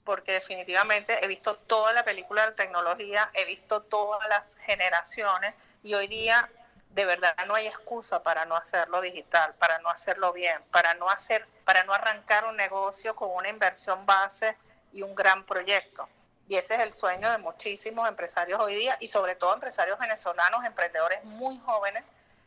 porque 0.09 0.33
definitivamente 0.33 1.23
he 1.23 1.27
visto 1.27 1.55
toda 1.55 1.93
la 1.93 2.03
película 2.03 2.47
de 2.47 2.53
tecnología, 2.53 3.29
he 3.35 3.45
visto 3.45 3.83
todas 3.83 4.27
las 4.27 4.57
generaciones 4.65 5.55
y 5.83 5.93
hoy 5.93 6.07
día 6.07 6.49
de 6.88 7.05
verdad 7.05 7.37
no 7.47 7.55
hay 7.55 7.67
excusa 7.67 8.23
para 8.23 8.47
no 8.47 8.57
hacerlo 8.57 9.03
digital, 9.03 9.53
para 9.59 9.79
no 9.81 9.91
hacerlo 9.91 10.33
bien, 10.33 10.62
para 10.71 10.95
no 10.95 11.11
hacer, 11.11 11.47
para 11.67 11.85
no 11.85 11.93
arrancar 11.93 12.47
un 12.47 12.57
negocio 12.57 13.15
con 13.15 13.33
una 13.33 13.50
inversión 13.50 14.07
base 14.07 14.57
y 14.95 15.03
un 15.03 15.15
gran 15.15 15.45
proyecto. 15.45 16.09
Y 16.49 16.57
ese 16.57 16.77
es 16.77 16.81
el 16.81 16.95
sueño 16.95 17.31
de 17.31 17.37
muchísimos 17.37 18.09
empresarios 18.09 18.59
hoy 18.61 18.77
día 18.77 18.97
y 19.00 19.09
sobre 19.09 19.37
todo 19.37 19.53
empresarios 19.53 19.99
venezolanos, 19.99 20.65
emprendedores 20.65 21.23
muy 21.25 21.59
jóvenes 21.59 22.03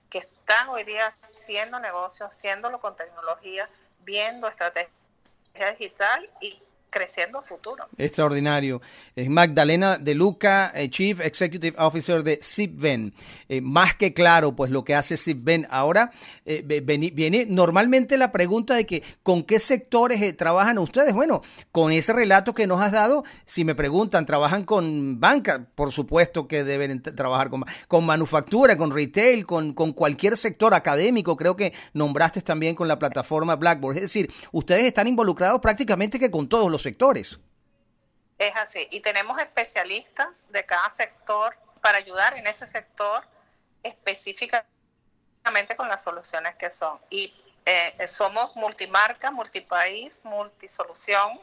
que 0.10 0.18
están 0.18 0.68
hoy 0.70 0.84
día 0.84 1.06
haciendo 1.06 1.80
negocios, 1.80 2.34
haciéndolo 2.34 2.82
con 2.82 2.96
tecnología, 2.96 3.70
viendo 4.00 4.48
estrategia 4.48 4.90
digital 5.78 6.28
y 6.40 6.60
creciendo 6.92 7.42
futuro. 7.42 7.86
Extraordinario. 7.98 8.82
Es 9.16 9.30
Magdalena 9.30 9.98
de 9.98 10.14
Luca, 10.14 10.72
eh, 10.76 10.90
Chief 10.90 11.20
Executive 11.20 11.76
Officer 11.80 12.22
de 12.22 12.40
Zipven. 12.44 13.14
Eh, 13.50 13.62
más 13.62 13.96
que 13.96 14.14
claro, 14.14 14.56
pues 14.56 14.70
lo 14.70 14.84
que 14.84 14.94
hace 14.94 15.18
Zipven. 15.18 15.66
Ahora 15.72 16.12
eh, 16.46 16.62
viene 16.62 17.46
normalmente 17.48 18.18
la 18.18 18.32
pregunta 18.32 18.76
de 18.76 18.86
que 18.86 19.04
con 19.24 19.44
qué 19.44 19.60
sectores 19.60 20.36
trabajan 20.38 20.78
ustedes. 20.78 21.14
Bueno, 21.14 21.42
con 21.72 21.92
ese 21.92 22.14
relato 22.14 22.54
que 22.54 22.68
nos 22.68 22.82
has 22.82 22.92
dado, 22.92 23.24
si 23.46 23.64
me 23.64 23.74
preguntan, 23.74 24.26
¿trabajan 24.26 24.66
con 24.66 25.20
banca? 25.20 25.66
Por 25.74 25.92
supuesto 25.92 26.48
que 26.48 26.64
deben 26.64 27.02
trabajar 27.02 27.50
con, 27.50 27.64
con 27.88 28.06
manufactura, 28.06 28.78
con 28.78 28.92
retail, 28.92 29.46
con, 29.46 29.74
con 29.74 29.94
cualquier 29.94 30.36
sector 30.36 30.74
académico. 30.74 31.38
Creo 31.38 31.56
que 31.56 31.74
nombraste 31.94 32.42
también 32.42 32.76
con 32.76 32.90
la 32.90 33.00
plataforma 33.00 33.56
Blackboard. 33.56 33.96
Es 33.96 34.02
decir, 34.02 34.30
ustedes 34.52 34.84
están 34.84 35.08
involucrados 35.08 35.62
prácticamente 35.62 36.20
que 36.20 36.30
con 36.30 36.50
todos 36.50 36.70
los 36.70 36.81
sectores. 36.82 37.40
Es 38.38 38.56
así, 38.56 38.88
y 38.90 39.02
tenemos 39.02 39.40
especialistas 39.40 40.46
de 40.50 40.66
cada 40.66 40.90
sector 40.90 41.56
para 41.82 41.98
ayudar 42.00 42.38
en 42.38 42.48
ese 42.48 42.66
sector 42.66 43.24
específicamente 43.84 44.66
con 45.76 45.88
las 45.88 46.04
soluciones 46.04 46.56
que 46.56 46.70
son. 46.70 47.00
Y 47.10 47.34
eh, 47.66 48.08
somos 48.08 48.56
multimarca, 48.56 49.30
multipaís, 49.32 50.22
multisolución 50.24 51.40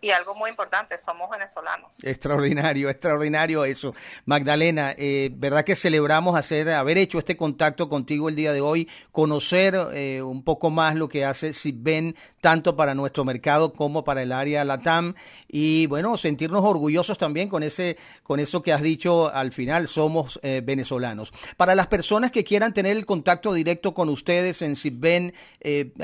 y 0.00 0.10
algo 0.10 0.34
muy 0.34 0.50
importante, 0.50 0.98
somos 0.98 1.30
venezolanos. 1.30 2.02
Extraordinario, 2.02 2.90
extraordinario 2.90 3.64
eso. 3.64 3.94
Magdalena, 4.24 4.94
eh, 4.96 5.30
verdad 5.32 5.64
que 5.64 5.74
celebramos 5.74 6.36
hacer, 6.38 6.68
haber 6.70 6.98
hecho 6.98 7.18
este 7.18 7.36
contacto 7.36 7.88
contigo 7.88 8.28
el 8.28 8.36
día 8.36 8.52
de 8.52 8.60
hoy, 8.60 8.88
conocer 9.10 9.74
eh, 9.94 10.22
un 10.22 10.44
poco 10.44 10.70
más 10.70 10.94
lo 10.94 11.08
que 11.08 11.24
hace 11.24 11.52
Sitben, 11.52 12.14
tanto 12.40 12.76
para 12.76 12.94
nuestro 12.94 13.24
mercado 13.24 13.72
como 13.72 14.04
para 14.04 14.22
el 14.22 14.32
área 14.32 14.64
LATAM, 14.64 15.14
y 15.48 15.86
bueno, 15.86 16.16
sentirnos 16.16 16.64
orgullosos 16.64 17.18
también 17.18 17.48
con 17.48 17.62
ese, 17.62 17.96
con 18.22 18.38
eso 18.38 18.62
que 18.62 18.72
has 18.72 18.82
dicho 18.82 19.32
al 19.32 19.52
final, 19.52 19.88
somos 19.88 20.38
eh, 20.42 20.60
venezolanos. 20.64 21.32
Para 21.56 21.74
las 21.74 21.86
personas 21.86 22.30
que 22.30 22.44
quieran 22.44 22.74
tener 22.74 22.96
el 22.96 23.06
contacto 23.06 23.52
directo 23.52 23.94
con 23.94 24.08
ustedes 24.08 24.60
en 24.62 24.76
Sitben, 24.76 25.32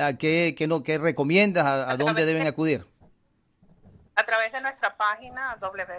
¿a 0.00 0.14
qué, 0.14 0.54
qué, 0.56 0.66
no, 0.66 0.82
qué 0.82 0.98
recomiendas? 0.98 1.66
¿A, 1.66 1.96
dónde 1.96 2.24
deben 2.24 2.46
acudir? 2.46 2.91
A 4.14 4.24
través 4.24 4.52
de 4.52 4.60
nuestra 4.60 4.96
página 4.96 5.56
www.sitben.com, 5.60 5.90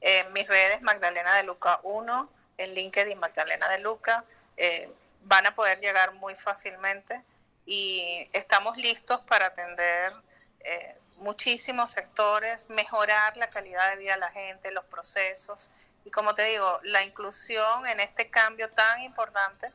en 0.00 0.32
mis 0.32 0.48
redes 0.48 0.80
Magdalena 0.82 1.34
de 1.36 1.42
Luca 1.42 1.80
1, 1.82 2.30
en 2.58 2.74
LinkedIn 2.74 3.18
Magdalena 3.18 3.68
de 3.68 3.78
Luca, 3.78 4.24
eh, 4.56 4.92
van 5.22 5.46
a 5.46 5.54
poder 5.54 5.78
llegar 5.80 6.12
muy 6.14 6.36
fácilmente 6.36 7.22
y 7.66 8.28
estamos 8.32 8.76
listos 8.76 9.20
para 9.22 9.46
atender 9.46 10.12
eh, 10.60 10.96
muchísimos 11.16 11.90
sectores, 11.90 12.70
mejorar 12.70 13.36
la 13.36 13.50
calidad 13.50 13.90
de 13.90 13.96
vida 13.98 14.14
de 14.14 14.20
la 14.20 14.30
gente, 14.30 14.70
los 14.70 14.84
procesos 14.86 15.70
y 16.04 16.10
como 16.10 16.34
te 16.34 16.44
digo, 16.44 16.80
la 16.82 17.02
inclusión 17.02 17.86
en 17.86 18.00
este 18.00 18.30
cambio 18.30 18.70
tan 18.70 19.02
importante 19.02 19.70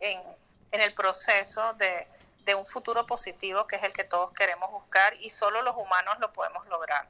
en, 0.00 0.20
en 0.72 0.80
el 0.80 0.92
proceso 0.94 1.74
de 1.74 2.06
de 2.48 2.54
un 2.54 2.64
futuro 2.64 3.04
positivo 3.04 3.66
que 3.66 3.76
es 3.76 3.82
el 3.82 3.92
que 3.92 4.04
todos 4.04 4.32
queremos 4.32 4.70
buscar 4.70 5.12
y 5.20 5.28
solo 5.28 5.60
los 5.60 5.76
humanos 5.76 6.18
lo 6.18 6.32
podemos 6.32 6.66
lograr. 6.68 7.04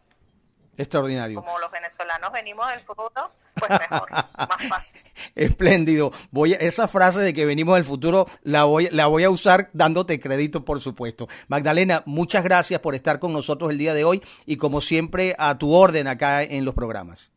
Extraordinario. 0.77 1.41
Como 1.41 1.61
los 1.61 1.71
venezolanos 1.71 2.33
venimos 2.33 2.69
del 2.69 2.81
futuro, 2.81 3.33
pues 3.55 3.71
mejor, 3.71 4.11
más 4.13 4.69
fácil. 4.69 5.01
Espléndido. 5.37 6.11
Voy 6.33 6.55
esa 6.55 6.89
frase 6.89 7.21
de 7.21 7.35
que 7.35 7.47
venimos 7.47 7.77
del 7.77 7.85
futuro 7.85 8.27
la 8.43 8.65
voy, 8.65 8.89
la 8.91 9.07
voy 9.07 9.23
a 9.23 9.31
usar 9.31 9.71
dándote 9.73 10.19
crédito, 10.19 10.65
por 10.65 10.81
supuesto. 10.81 11.29
Magdalena, 11.47 12.03
muchas 12.05 12.43
gracias 12.43 12.81
por 12.81 12.97
estar 12.97 13.21
con 13.21 13.33
nosotros 13.33 13.71
el 13.71 13.79
día 13.79 13.95
de 13.95 14.03
hoy 14.03 14.23
y 14.45 14.57
como 14.57 14.81
siempre 14.81 15.37
a 15.39 15.57
tu 15.57 15.73
orden 15.73 16.09
acá 16.09 16.43
en 16.43 16.65
los 16.65 16.75
programas. 16.75 17.31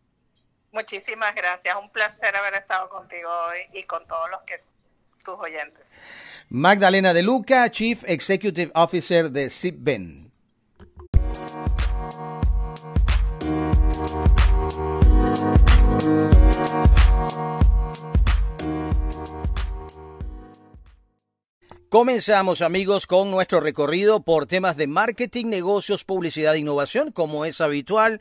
Muchísimas 0.72 1.36
gracias. 1.36 1.76
Un 1.80 1.92
placer 1.92 2.36
haber 2.36 2.56
estado 2.56 2.90
contigo 2.90 3.30
hoy 3.30 3.60
y 3.74 3.84
con 3.84 4.08
todos 4.08 4.30
los 4.32 4.42
que 4.42 4.64
tus 5.24 5.36
oyentes. 5.36 5.86
Magdalena 6.54 7.14
de 7.14 7.24
Luca, 7.24 7.72
Chief 7.72 8.04
Executive 8.06 8.74
Officer 8.76 9.32
de 9.32 9.50
Sipben. 9.50 10.30
Comenzamos 21.88 22.62
amigos 22.62 23.08
con 23.08 23.32
nuestro 23.32 23.62
recorrido 23.62 24.22
por 24.24 24.46
temas 24.46 24.76
de 24.76 24.88
marketing, 24.88 25.46
negocios, 25.46 26.04
publicidad 26.04 26.56
e 26.56 26.60
innovación, 26.60 27.14
como 27.14 27.46
es 27.46 27.62
habitual 27.62 28.20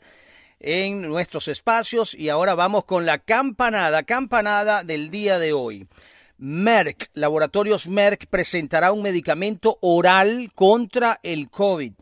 en 0.61 1.01
nuestros 1.01 1.49
espacios. 1.49 2.13
Y 2.13 2.29
ahora 2.29 2.55
vamos 2.55 2.85
con 2.85 3.05
la 3.05 3.17
campanada, 3.17 4.03
campanada 4.03 4.85
del 4.85 5.11
día 5.11 5.37
de 5.37 5.51
hoy. 5.51 5.85
Merck, 6.43 7.11
Laboratorios 7.13 7.87
Merck 7.87 8.25
presentará 8.25 8.91
un 8.91 9.03
medicamento 9.03 9.77
oral 9.79 10.51
contra 10.55 11.19
el 11.21 11.51
COVID. 11.51 11.93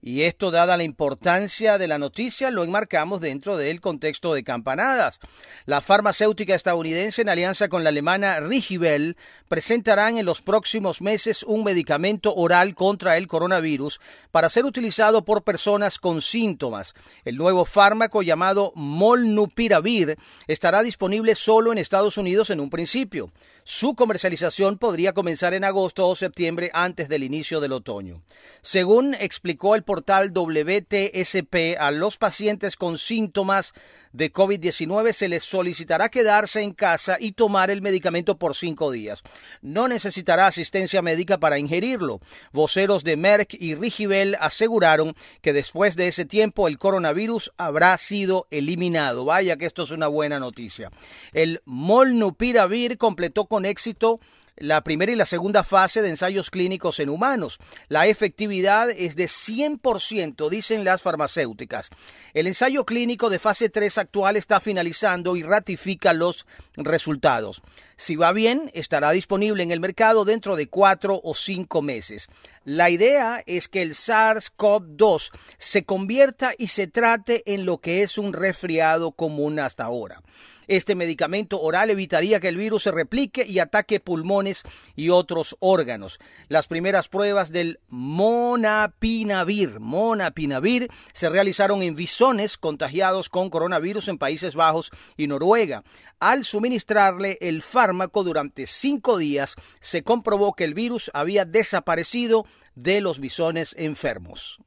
Y 0.00 0.22
esto, 0.22 0.52
dada 0.52 0.76
la 0.76 0.84
importancia 0.84 1.76
de 1.78 1.88
la 1.88 1.98
noticia, 1.98 2.52
lo 2.52 2.62
enmarcamos 2.62 3.20
dentro 3.20 3.56
del 3.56 3.80
contexto 3.80 4.32
de 4.32 4.44
campanadas. 4.44 5.18
La 5.66 5.80
farmacéutica 5.80 6.54
estadounidense, 6.54 7.22
en 7.22 7.28
alianza 7.28 7.68
con 7.68 7.82
la 7.82 7.88
alemana 7.88 8.38
Rigibel, 8.38 9.16
presentarán 9.48 10.16
en 10.16 10.26
los 10.26 10.42
próximos 10.42 11.02
meses 11.02 11.42
un 11.42 11.64
medicamento 11.64 12.32
oral 12.32 12.76
contra 12.76 13.16
el 13.16 13.26
coronavirus 13.26 14.00
para 14.30 14.48
ser 14.48 14.64
utilizado 14.64 15.24
por 15.24 15.42
personas 15.42 15.98
con 15.98 16.20
síntomas. 16.20 16.94
El 17.24 17.36
nuevo 17.36 17.64
fármaco 17.64 18.22
llamado 18.22 18.70
Molnupiravir 18.76 20.16
estará 20.46 20.84
disponible 20.84 21.34
solo 21.34 21.72
en 21.72 21.78
Estados 21.78 22.16
Unidos 22.16 22.50
en 22.50 22.60
un 22.60 22.70
principio. 22.70 23.32
Su 23.70 23.94
comercialización 23.94 24.78
podría 24.78 25.12
comenzar 25.12 25.52
en 25.52 25.62
agosto 25.62 26.08
o 26.08 26.16
septiembre 26.16 26.70
antes 26.72 27.10
del 27.10 27.22
inicio 27.22 27.60
del 27.60 27.72
otoño. 27.72 28.22
Según 28.62 29.12
explicó 29.12 29.74
el 29.74 29.82
portal 29.82 30.30
WTSP, 30.32 31.76
a 31.78 31.90
los 31.90 32.16
pacientes 32.16 32.76
con 32.76 32.96
síntomas 32.96 33.74
de 34.18 34.32
COVID-19 34.32 35.12
se 35.12 35.28
les 35.28 35.44
solicitará 35.44 36.08
quedarse 36.08 36.60
en 36.60 36.72
casa 36.72 37.18
y 37.20 37.32
tomar 37.32 37.70
el 37.70 37.82
medicamento 37.82 38.36
por 38.36 38.56
cinco 38.56 38.90
días. 38.90 39.22
No 39.62 39.86
necesitará 39.86 40.48
asistencia 40.48 41.02
médica 41.02 41.38
para 41.38 41.60
ingerirlo. 41.60 42.20
Voceros 42.52 43.04
de 43.04 43.16
Merck 43.16 43.54
y 43.54 43.76
Rigibel 43.76 44.36
aseguraron 44.40 45.14
que 45.40 45.52
después 45.52 45.94
de 45.94 46.08
ese 46.08 46.24
tiempo 46.24 46.66
el 46.66 46.78
coronavirus 46.78 47.52
habrá 47.58 47.96
sido 47.96 48.48
eliminado. 48.50 49.24
Vaya 49.24 49.56
que 49.56 49.66
esto 49.66 49.84
es 49.84 49.92
una 49.92 50.08
buena 50.08 50.40
noticia. 50.40 50.90
El 51.32 51.62
Molnupiravir 51.64 52.98
completó 52.98 53.44
con 53.46 53.64
éxito 53.64 54.18
la 54.60 54.82
primera 54.82 55.12
y 55.12 55.16
la 55.16 55.26
segunda 55.26 55.64
fase 55.64 56.02
de 56.02 56.10
ensayos 56.10 56.50
clínicos 56.50 57.00
en 57.00 57.08
humanos. 57.08 57.58
La 57.88 58.06
efectividad 58.06 58.90
es 58.90 59.16
de 59.16 59.26
100%, 59.26 60.48
dicen 60.48 60.84
las 60.84 61.02
farmacéuticas. 61.02 61.90
El 62.34 62.46
ensayo 62.46 62.84
clínico 62.84 63.30
de 63.30 63.38
fase 63.38 63.68
3 63.68 63.98
actual 63.98 64.36
está 64.36 64.60
finalizando 64.60 65.36
y 65.36 65.42
ratifica 65.42 66.12
los 66.12 66.46
resultados. 66.76 67.62
Si 67.96 68.14
va 68.14 68.32
bien, 68.32 68.70
estará 68.74 69.10
disponible 69.10 69.64
en 69.64 69.72
el 69.72 69.80
mercado 69.80 70.24
dentro 70.24 70.54
de 70.54 70.68
cuatro 70.68 71.20
o 71.24 71.34
cinco 71.34 71.82
meses. 71.82 72.28
La 72.64 72.90
idea 72.90 73.42
es 73.46 73.66
que 73.66 73.82
el 73.82 73.94
SARS-CoV-2 73.94 75.32
se 75.58 75.84
convierta 75.84 76.52
y 76.56 76.68
se 76.68 76.86
trate 76.86 77.42
en 77.52 77.64
lo 77.66 77.78
que 77.78 78.02
es 78.02 78.16
un 78.16 78.32
resfriado 78.32 79.10
común 79.12 79.58
hasta 79.58 79.84
ahora. 79.84 80.22
Este 80.68 80.94
medicamento 80.94 81.60
oral 81.60 81.88
evitaría 81.88 82.40
que 82.40 82.48
el 82.48 82.58
virus 82.58 82.82
se 82.84 82.90
replique 82.90 83.46
y 83.46 83.58
ataque 83.58 84.00
pulmones 84.00 84.62
y 84.94 85.08
otros 85.08 85.56
órganos. 85.60 86.18
Las 86.48 86.68
primeras 86.68 87.08
pruebas 87.08 87.50
del 87.50 87.80
monapinavir, 87.88 89.80
monapinavir 89.80 90.88
se 91.14 91.30
realizaron 91.30 91.82
en 91.82 91.96
bisones 91.96 92.58
contagiados 92.58 93.30
con 93.30 93.48
coronavirus 93.48 94.08
en 94.08 94.18
Países 94.18 94.54
Bajos 94.54 94.90
y 95.16 95.26
Noruega. 95.26 95.84
Al 96.20 96.44
suministrarle 96.44 97.38
el 97.40 97.62
fármaco 97.62 98.22
durante 98.22 98.66
cinco 98.66 99.16
días, 99.16 99.54
se 99.80 100.02
comprobó 100.02 100.52
que 100.52 100.64
el 100.64 100.74
virus 100.74 101.10
había 101.14 101.46
desaparecido 101.46 102.44
de 102.74 103.00
los 103.00 103.20
bisones 103.20 103.74
enfermos. 103.78 104.60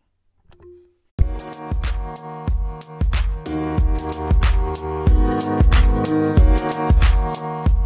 Thank 6.04 7.72
you. 7.76 7.81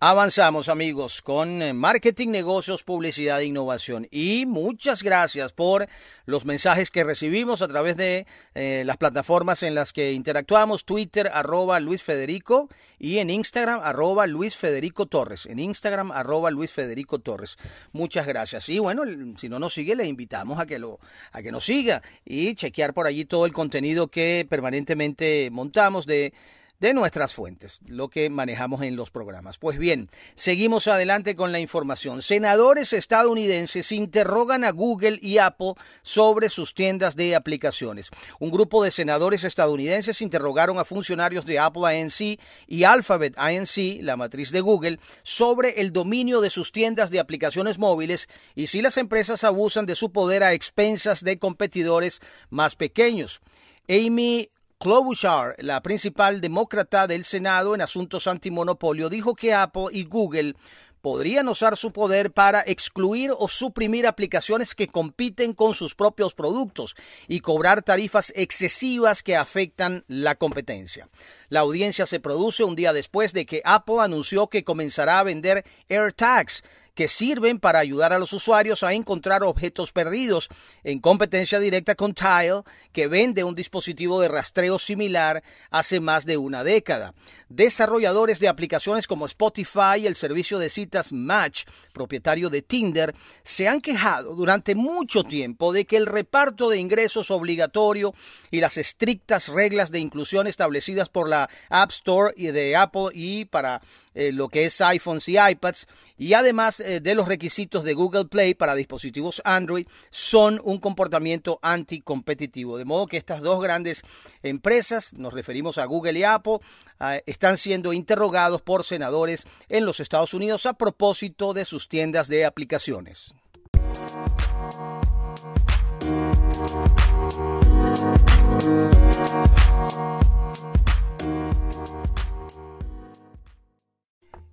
Avanzamos 0.00 0.68
amigos 0.68 1.22
con 1.22 1.60
eh, 1.60 1.72
marketing, 1.72 2.28
negocios, 2.28 2.84
publicidad 2.84 3.40
e 3.40 3.46
innovación. 3.46 4.06
Y 4.12 4.46
muchas 4.46 5.02
gracias 5.02 5.52
por 5.52 5.88
los 6.24 6.44
mensajes 6.44 6.92
que 6.92 7.02
recibimos 7.02 7.62
a 7.62 7.68
través 7.68 7.96
de 7.96 8.24
eh, 8.54 8.84
las 8.86 8.96
plataformas 8.96 9.64
en 9.64 9.74
las 9.74 9.92
que 9.92 10.12
interactuamos, 10.12 10.84
Twitter 10.84 11.28
arroba 11.34 11.80
Luis 11.80 12.04
Federico 12.04 12.68
y 13.00 13.18
en 13.18 13.28
Instagram 13.28 13.80
arroba 13.82 14.28
Luis 14.28 14.56
Federico 14.56 15.06
Torres. 15.06 15.46
En 15.46 15.58
Instagram 15.58 16.12
arroba 16.12 16.52
Luis 16.52 16.70
Federico 16.70 17.18
Torres. 17.18 17.56
Muchas 17.90 18.24
gracias. 18.24 18.68
Y 18.68 18.78
bueno, 18.78 19.02
si 19.36 19.48
no 19.48 19.58
nos 19.58 19.74
sigue, 19.74 19.96
le 19.96 20.06
invitamos 20.06 20.60
a 20.60 20.66
que, 20.66 20.78
lo, 20.78 21.00
a 21.32 21.42
que 21.42 21.50
nos 21.50 21.64
siga 21.64 22.02
y 22.24 22.54
chequear 22.54 22.94
por 22.94 23.08
allí 23.08 23.24
todo 23.24 23.46
el 23.46 23.52
contenido 23.52 24.06
que 24.06 24.46
permanentemente 24.48 25.48
montamos 25.50 26.06
de 26.06 26.32
de 26.80 26.94
nuestras 26.94 27.34
fuentes, 27.34 27.80
lo 27.86 28.08
que 28.08 28.30
manejamos 28.30 28.82
en 28.82 28.94
los 28.94 29.10
programas. 29.10 29.58
Pues 29.58 29.78
bien, 29.78 30.10
seguimos 30.36 30.86
adelante 30.86 31.34
con 31.34 31.50
la 31.50 31.58
información. 31.58 32.22
Senadores 32.22 32.92
estadounidenses 32.92 33.90
interrogan 33.90 34.62
a 34.62 34.70
Google 34.70 35.18
y 35.20 35.38
Apple 35.38 35.74
sobre 36.02 36.50
sus 36.50 36.74
tiendas 36.74 37.16
de 37.16 37.34
aplicaciones. 37.34 38.10
Un 38.38 38.50
grupo 38.50 38.84
de 38.84 38.92
senadores 38.92 39.42
estadounidenses 39.42 40.22
interrogaron 40.22 40.78
a 40.78 40.84
funcionarios 40.84 41.44
de 41.46 41.58
Apple 41.58 41.98
Inc. 41.98 42.40
y 42.68 42.84
Alphabet 42.84 43.36
Inc., 43.36 44.02
la 44.02 44.16
matriz 44.16 44.52
de 44.52 44.60
Google, 44.60 45.00
sobre 45.24 45.80
el 45.80 45.92
dominio 45.92 46.40
de 46.40 46.50
sus 46.50 46.70
tiendas 46.70 47.10
de 47.10 47.18
aplicaciones 47.18 47.78
móviles 47.78 48.28
y 48.54 48.68
si 48.68 48.82
las 48.82 48.96
empresas 48.98 49.42
abusan 49.42 49.86
de 49.86 49.96
su 49.96 50.12
poder 50.12 50.44
a 50.44 50.52
expensas 50.52 51.24
de 51.24 51.38
competidores 51.38 52.20
más 52.50 52.76
pequeños. 52.76 53.40
Amy 53.88 54.50
Klobuchar, 54.80 55.56
la 55.58 55.82
principal 55.82 56.40
demócrata 56.40 57.08
del 57.08 57.24
Senado 57.24 57.74
en 57.74 57.80
asuntos 57.80 58.28
antimonopolio, 58.28 59.08
dijo 59.08 59.34
que 59.34 59.52
Apple 59.52 59.86
y 59.90 60.04
Google 60.04 60.54
podrían 61.00 61.48
usar 61.48 61.76
su 61.76 61.90
poder 61.90 62.30
para 62.30 62.62
excluir 62.64 63.32
o 63.36 63.48
suprimir 63.48 64.06
aplicaciones 64.06 64.76
que 64.76 64.86
compiten 64.86 65.52
con 65.52 65.74
sus 65.74 65.96
propios 65.96 66.32
productos 66.32 66.94
y 67.26 67.40
cobrar 67.40 67.82
tarifas 67.82 68.32
excesivas 68.36 69.24
que 69.24 69.34
afectan 69.34 70.04
la 70.06 70.36
competencia. 70.36 71.08
La 71.48 71.60
audiencia 71.60 72.06
se 72.06 72.20
produce 72.20 72.62
un 72.62 72.76
día 72.76 72.92
después 72.92 73.32
de 73.32 73.46
que 73.46 73.62
Apple 73.64 73.96
anunció 73.98 74.46
que 74.46 74.62
comenzará 74.62 75.18
a 75.18 75.24
vender 75.24 75.64
AirTags, 75.88 76.62
que 76.98 77.06
sirven 77.06 77.60
para 77.60 77.78
ayudar 77.78 78.12
a 78.12 78.18
los 78.18 78.32
usuarios 78.32 78.82
a 78.82 78.92
encontrar 78.92 79.44
objetos 79.44 79.92
perdidos, 79.92 80.48
en 80.82 80.98
competencia 80.98 81.60
directa 81.60 81.94
con 81.94 82.12
Tile, 82.12 82.62
que 82.92 83.06
vende 83.06 83.44
un 83.44 83.54
dispositivo 83.54 84.20
de 84.20 84.26
rastreo 84.26 84.80
similar 84.80 85.44
hace 85.70 86.00
más 86.00 86.26
de 86.26 86.38
una 86.38 86.64
década. 86.64 87.14
Desarrolladores 87.48 88.40
de 88.40 88.48
aplicaciones 88.48 89.06
como 89.06 89.26
Spotify 89.26 90.00
y 90.00 90.06
el 90.08 90.16
servicio 90.16 90.58
de 90.58 90.70
citas 90.70 91.12
Match, 91.12 91.66
propietario 91.92 92.50
de 92.50 92.62
Tinder, 92.62 93.14
se 93.44 93.68
han 93.68 93.80
quejado 93.80 94.34
durante 94.34 94.74
mucho 94.74 95.22
tiempo 95.22 95.72
de 95.72 95.86
que 95.86 95.98
el 95.98 96.06
reparto 96.06 96.68
de 96.68 96.78
ingresos 96.78 97.30
obligatorio 97.30 98.12
y 98.50 98.60
las 98.60 98.76
estrictas 98.76 99.46
reglas 99.46 99.92
de 99.92 100.00
inclusión 100.00 100.48
establecidas 100.48 101.08
por 101.08 101.28
la 101.28 101.48
App 101.68 101.92
Store 101.92 102.34
y 102.36 102.48
de 102.48 102.74
Apple 102.74 103.10
y 103.14 103.44
para 103.44 103.82
eh, 104.14 104.32
lo 104.32 104.48
que 104.48 104.66
es 104.66 104.80
iPhones 104.80 105.28
y 105.28 105.36
iPads, 105.38 105.86
y 106.16 106.34
además 106.34 106.80
eh, 106.80 107.00
de 107.00 107.14
los 107.14 107.28
requisitos 107.28 107.84
de 107.84 107.94
Google 107.94 108.26
Play 108.26 108.54
para 108.54 108.74
dispositivos 108.74 109.40
Android, 109.44 109.86
son 110.10 110.60
un 110.64 110.78
comportamiento 110.78 111.58
anticompetitivo. 111.62 112.78
De 112.78 112.84
modo 112.84 113.06
que 113.06 113.16
estas 113.16 113.40
dos 113.40 113.62
grandes 113.62 114.02
empresas, 114.42 115.14
nos 115.14 115.32
referimos 115.32 115.78
a 115.78 115.84
Google 115.84 116.18
y 116.18 116.24
Apple, 116.24 116.58
ah, 116.98 117.18
están 117.26 117.56
siendo 117.56 117.92
interrogados 117.92 118.62
por 118.62 118.84
senadores 118.84 119.46
en 119.68 119.86
los 119.86 120.00
Estados 120.00 120.34
Unidos 120.34 120.66
a 120.66 120.74
propósito 120.74 121.54
de 121.54 121.64
sus 121.64 121.88
tiendas 121.88 122.28
de 122.28 122.44
aplicaciones. 122.44 123.34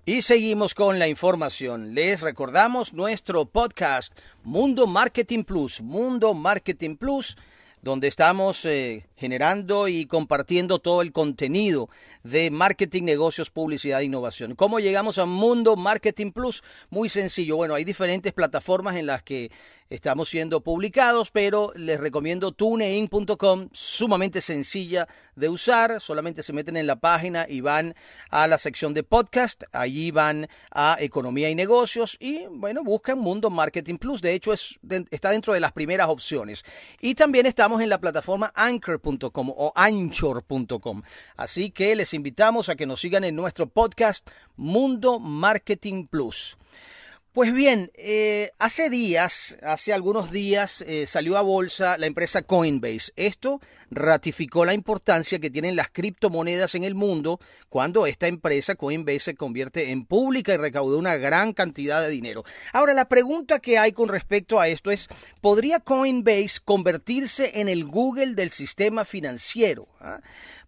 Y 0.07 0.21
seguimos 0.21 0.75
con 0.75 0.99
la 0.99 1.07
información. 1.07 1.95
Les 1.95 2.21
recordamos 2.21 2.93
nuestro 2.93 3.45
podcast 3.45 4.15
Mundo 4.43 4.85
Marketing 4.85 5.43
Plus, 5.43 5.81
Mundo 5.81 6.35
Marketing 6.35 6.95
Plus, 6.95 7.35
donde 7.81 8.07
estamos 8.07 8.65
eh, 8.65 9.07
generando 9.15 9.87
y 9.87 10.05
compartiendo 10.05 10.77
todo 10.77 11.01
el 11.01 11.11
contenido 11.11 11.89
de 12.23 12.51
marketing, 12.51 13.01
negocios, 13.01 13.49
publicidad 13.49 14.01
e 14.01 14.05
innovación. 14.05 14.53
¿Cómo 14.53 14.79
llegamos 14.79 15.17
a 15.17 15.25
Mundo 15.25 15.75
Marketing 15.75 16.31
Plus? 16.31 16.63
Muy 16.91 17.09
sencillo. 17.09 17.55
Bueno, 17.55 17.73
hay 17.73 17.83
diferentes 17.83 18.31
plataformas 18.31 18.97
en 18.97 19.07
las 19.07 19.23
que 19.23 19.49
estamos 19.89 20.29
siendo 20.29 20.61
publicados, 20.61 21.31
pero 21.31 21.71
les 21.75 21.99
recomiendo 21.99 22.51
tunein.com, 22.51 23.69
sumamente 23.71 24.41
sencilla 24.41 25.07
de 25.35 25.49
usar, 25.49 26.01
solamente 26.01 26.43
se 26.43 26.53
meten 26.53 26.77
en 26.77 26.87
la 26.87 26.95
página 26.97 27.45
y 27.47 27.61
van 27.61 27.95
a 28.29 28.47
la 28.47 28.57
sección 28.57 28.93
de 28.93 29.03
podcast, 29.03 29.63
allí 29.71 30.11
van 30.11 30.47
a 30.71 30.97
economía 30.99 31.49
y 31.49 31.55
negocios 31.55 32.17
y 32.19 32.45
bueno, 32.47 32.83
buscan 32.83 33.19
Mundo 33.19 33.49
Marketing 33.49 33.97
Plus, 33.97 34.21
de 34.21 34.33
hecho 34.33 34.53
es, 34.53 34.79
está 35.11 35.29
dentro 35.29 35.53
de 35.53 35.59
las 35.59 35.71
primeras 35.71 36.09
opciones. 36.09 36.63
Y 36.99 37.15
también 37.15 37.45
estamos 37.45 37.81
en 37.81 37.89
la 37.89 37.99
plataforma 37.99 38.51
anchor.com 38.55 39.49
o 39.55 39.71
anchor.com, 39.75 41.03
así 41.37 41.71
que 41.71 41.95
les 41.95 42.13
invitamos 42.13 42.69
a 42.69 42.75
que 42.75 42.85
nos 42.85 43.01
sigan 43.01 43.23
en 43.23 43.35
nuestro 43.35 43.67
podcast 43.67 44.27
Mundo 44.55 45.19
Marketing 45.19 46.07
Plus. 46.07 46.57
Pues 47.35 47.53
bien, 47.53 47.91
eh, 47.95 48.51
hace 48.59 48.89
días, 48.89 49.57
hace 49.61 49.91
algunos 49.91 50.31
días, 50.31 50.85
eh, 50.87 51.05
salió 51.05 51.37
a 51.37 51.41
bolsa 51.41 51.97
la 51.97 52.05
empresa 52.05 52.43
Coinbase. 52.43 53.11
Esto 53.17 53.59
ratificó 53.91 54.63
la 54.63 54.73
importancia 54.73 55.39
que 55.39 55.49
tienen 55.49 55.75
las 55.75 55.89
criptomonedas 55.89 56.75
en 56.75 56.85
el 56.85 56.95
mundo 56.95 57.41
cuando 57.67 58.07
esta 58.07 58.27
empresa 58.27 58.75
Coinbase 58.75 59.19
se 59.19 59.35
convierte 59.35 59.91
en 59.91 60.05
pública 60.05 60.53
y 60.53 60.57
recaudó 60.57 60.97
una 60.97 61.17
gran 61.17 61.51
cantidad 61.51 62.01
de 62.01 62.09
dinero. 62.09 62.45
Ahora, 62.71 62.93
la 62.93 63.09
pregunta 63.09 63.59
que 63.59 63.77
hay 63.77 63.91
con 63.91 64.07
respecto 64.07 64.61
a 64.61 64.69
esto 64.69 64.89
es, 64.89 65.09
¿podría 65.41 65.81
Coinbase 65.81 66.61
convertirse 66.63 67.59
en 67.59 67.67
el 67.67 67.83
Google 67.83 68.35
del 68.35 68.51
sistema 68.51 69.03
financiero? 69.03 69.89
¿Ah? 69.99 70.21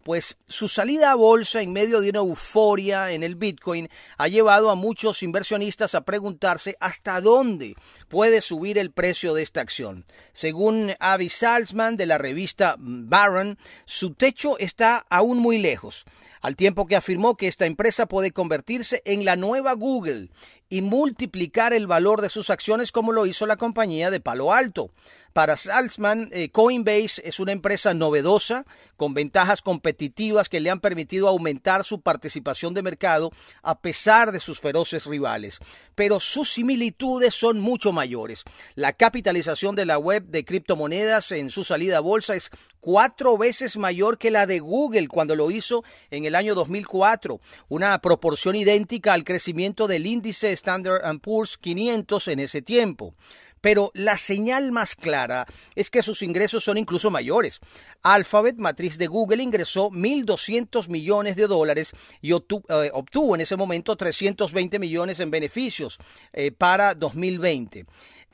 Pues 0.08 0.38
su 0.48 0.70
salida 0.70 1.12
a 1.12 1.16
bolsa 1.16 1.62
en 1.62 1.74
medio 1.74 2.00
de 2.00 2.12
una 2.12 2.20
euforia 2.20 3.12
en 3.12 3.24
el 3.24 3.36
Bitcoin 3.36 3.90
ha 4.18 4.30
llevado 4.30 4.70
a 4.70 4.76
muchos 4.76 5.22
inversionistas 5.22 5.96
a 5.96 6.06
preguntarse 6.06 6.78
hasta 6.80 7.20
dónde 7.20 7.76
puede 8.08 8.40
subir 8.40 8.78
el 8.78 8.92
precio 8.92 9.34
de 9.34 9.44
esta 9.44 9.60
acción. 9.60 10.06
Según 10.32 10.94
Avi 11.02 11.28
Salzman 11.28 11.98
de 11.98 12.06
la 12.06 12.18
revista 12.18 12.76
Barron, 12.80 13.58
su 13.84 14.14
techo 14.14 14.58
está 14.60 15.06
aún 15.10 15.40
muy 15.40 15.58
lejos, 15.58 16.06
al 16.40 16.56
tiempo 16.56 16.88
que 16.88 16.96
afirmó 16.96 17.36
que 17.36 17.50
esta 17.50 17.66
empresa 17.66 18.06
puede 18.06 18.32
convertirse 18.32 19.02
en 19.04 19.26
la 19.26 19.36
nueva 19.36 19.74
Google 19.74 20.30
y 20.70 20.82
multiplicar 20.82 21.74
el 21.74 21.88
valor 21.88 22.22
de 22.22 22.30
sus 22.30 22.50
acciones 22.50 22.92
como 22.92 23.12
lo 23.12 23.26
hizo 23.26 23.46
la 23.46 23.58
compañía 23.58 24.12
de 24.12 24.20
Palo 24.20 24.54
Alto. 24.54 24.92
Para 25.38 25.56
Salzman, 25.56 26.30
eh, 26.32 26.50
Coinbase 26.50 27.22
es 27.24 27.40
una 27.40 27.52
empresa 27.52 27.94
novedosa, 27.94 28.66
con 28.96 29.14
ventajas 29.14 29.62
competitivas 29.62 30.50
que 30.50 30.60
le 30.60 30.72
han 30.72 30.80
permitido 30.80 31.28
aumentar 31.28 31.84
su 31.84 32.02
participación 32.02 32.74
de 32.74 32.82
mercado 32.82 33.32
a 33.62 33.80
pesar 33.80 34.32
de 34.32 34.40
sus 34.40 34.60
feroces 34.60 35.06
rivales. 35.06 35.60
Pero 35.94 36.20
sus 36.20 36.50
similitudes 36.50 37.36
son 37.36 37.60
mucho 37.60 37.92
mayores. 37.92 38.44
La 38.74 38.94
capitalización 38.94 39.76
de 39.76 39.86
la 39.86 40.00
web 40.00 40.24
de 40.26 40.44
criptomonedas 40.44 41.32
en 41.32 41.52
su 41.52 41.64
salida 41.64 41.98
a 41.98 42.02
bolsa 42.02 42.36
es 42.36 42.50
cuatro 42.80 43.38
veces 43.38 43.78
mayor 43.78 44.18
que 44.18 44.32
la 44.32 44.48
de 44.48 44.60
Google 44.60 45.08
cuando 45.08 45.36
lo 45.36 45.52
hizo 45.52 45.84
en 46.10 46.26
el 46.26 46.34
año 46.34 46.56
2004, 46.56 47.40
una 47.70 48.00
proporción 48.00 48.56
idéntica 48.56 49.14
al 49.14 49.24
crecimiento 49.24 49.88
del 49.88 50.08
índice 50.08 50.52
Standard 50.58 51.20
Poor's 51.22 51.58
500 51.58 52.28
en 52.28 52.40
ese 52.40 52.62
tiempo 52.62 53.14
pero 53.62 53.92
la 53.94 54.18
señal 54.18 54.72
más 54.72 54.96
clara 54.96 55.46
es 55.76 55.90
que 55.90 56.04
sus 56.04 56.22
ingresos 56.22 56.64
son 56.64 56.78
incluso 56.78 57.12
mayores. 57.12 57.60
Alphabet, 58.04 58.56
matriz 58.58 58.98
de 58.98 59.08
Google, 59.08 59.44
ingresó 59.44 59.90
1.200 59.90 60.88
millones 60.88 61.36
de 61.36 61.48
dólares 61.48 61.92
y 62.22 62.32
eh, 62.32 62.92
obtuvo, 62.94 63.36
en 63.36 63.42
ese 63.42 63.56
momento 63.56 63.96
320 63.96 64.80
millones 64.80 65.20
en 65.20 65.32
beneficios 65.32 65.98
eh, 66.34 66.52
para 66.52 66.94
2020. 66.94 67.86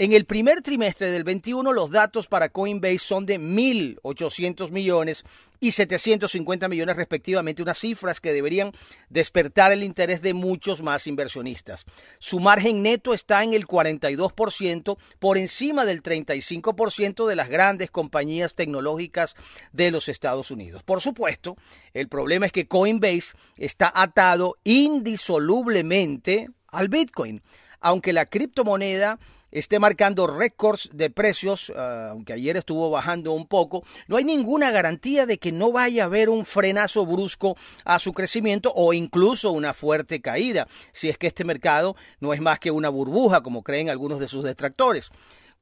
En 0.03 0.11
el 0.11 0.25
primer 0.25 0.61
trimestre 0.61 1.11
del 1.11 1.23
21 1.23 1.71
los 1.71 1.89
datos 1.89 2.27
para 2.27 2.49
Coinbase 2.49 2.99
son 2.99 3.25
de 3.25 3.39
1.800 3.39 4.69
millones 4.69 5.23
y 5.61 5.71
750 5.71 6.67
millones 6.67 6.97
respectivamente, 6.97 7.61
unas 7.61 7.77
cifras 7.77 8.19
que 8.19 8.33
deberían 8.33 8.73
despertar 9.07 9.71
el 9.71 9.81
interés 9.81 10.21
de 10.21 10.33
muchos 10.33 10.81
más 10.81 11.07
inversionistas. 11.07 11.85
Su 12.19 12.41
margen 12.41 12.81
neto 12.81 13.13
está 13.13 13.45
en 13.45 13.53
el 13.53 13.65
42%, 13.65 14.97
por 15.19 15.37
encima 15.37 15.85
del 15.85 16.03
35% 16.03 17.25
de 17.25 17.35
las 17.37 17.47
grandes 17.47 17.89
compañías 17.89 18.55
tecnológicas 18.55 19.35
de 19.71 19.89
los 19.89 20.09
Estados 20.09 20.51
Unidos. 20.51 20.83
Por 20.83 20.99
supuesto, 20.99 21.55
el 21.93 22.09
problema 22.09 22.45
es 22.45 22.51
que 22.51 22.67
Coinbase 22.67 23.37
está 23.55 23.89
atado 23.95 24.57
indisolublemente 24.65 26.49
al 26.67 26.89
Bitcoin, 26.89 27.41
aunque 27.79 28.11
la 28.11 28.25
criptomoneda 28.25 29.17
esté 29.53 29.79
marcando 29.79 30.25
récords 30.27 30.89
de 30.91 31.09
precios, 31.09 31.71
ah, 31.75 32.09
aunque 32.11 32.33
ayer 32.33 32.57
estuvo 32.57 32.89
bajando 32.89 33.31
un 33.33 33.47
poco, 33.47 33.83
no 34.07 34.17
hay 34.17 34.25
ninguna 34.25 34.71
garantía 34.71 35.25
de 35.25 35.37
que 35.37 35.51
no 35.51 35.71
vaya 35.71 36.03
a 36.03 36.05
haber 36.07 36.29
un 36.29 36.45
frenazo 36.45 37.05
brusco 37.05 37.55
a 37.85 37.99
su 37.99 38.13
crecimiento 38.13 38.73
o 38.75 38.93
incluso 38.93 39.51
una 39.51 39.73
fuerte 39.73 40.21
caída, 40.21 40.67
si 40.91 41.07
es 41.07 41.17
que 41.17 41.27
este 41.27 41.45
mercado 41.45 41.95
no 42.19 42.33
es 42.33 42.41
más 42.41 42.59
que 42.59 42.71
una 42.71 42.89
burbuja, 42.89 43.41
como 43.41 43.63
creen 43.63 43.89
algunos 43.89 44.19
de 44.19 44.27
sus 44.27 44.43
detractores. 44.43 45.11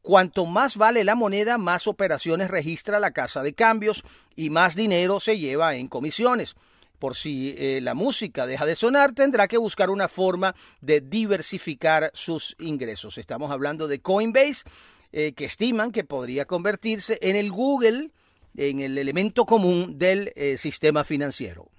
Cuanto 0.01 0.45
más 0.47 0.77
vale 0.77 1.04
la 1.04 1.13
moneda, 1.13 1.60
más 1.60 1.86
operaciones 1.86 2.49
registra 2.49 2.99
la 2.99 3.12
casa 3.12 3.43
de 3.43 3.54
cambios 3.54 4.04
y 4.36 4.49
más 4.49 4.75
dinero 4.75 5.19
se 5.19 5.38
lleva 5.38 5.75
en 5.75 5.88
comisiones 5.88 6.56
por 7.01 7.15
si 7.15 7.55
eh, 7.57 7.79
la 7.81 7.95
música 7.95 8.45
deja 8.45 8.63
de 8.67 8.75
sonar, 8.75 9.13
tendrá 9.13 9.47
que 9.47 9.57
buscar 9.57 9.89
una 9.89 10.07
forma 10.07 10.55
de 10.81 11.01
diversificar 11.01 12.11
sus 12.13 12.55
ingresos. 12.59 13.17
Estamos 13.17 13.51
hablando 13.51 13.87
de 13.87 14.01
Coinbase, 14.01 14.63
eh, 15.11 15.33
que 15.33 15.45
estiman 15.45 15.91
que 15.91 16.03
podría 16.03 16.45
convertirse 16.45 17.17
en 17.23 17.35
el 17.35 17.51
Google, 17.51 18.11
en 18.55 18.81
el 18.81 18.99
elemento 18.99 19.47
común 19.47 19.97
del 19.97 20.31
eh, 20.35 20.57
sistema 20.57 21.03
financiero. 21.03 21.71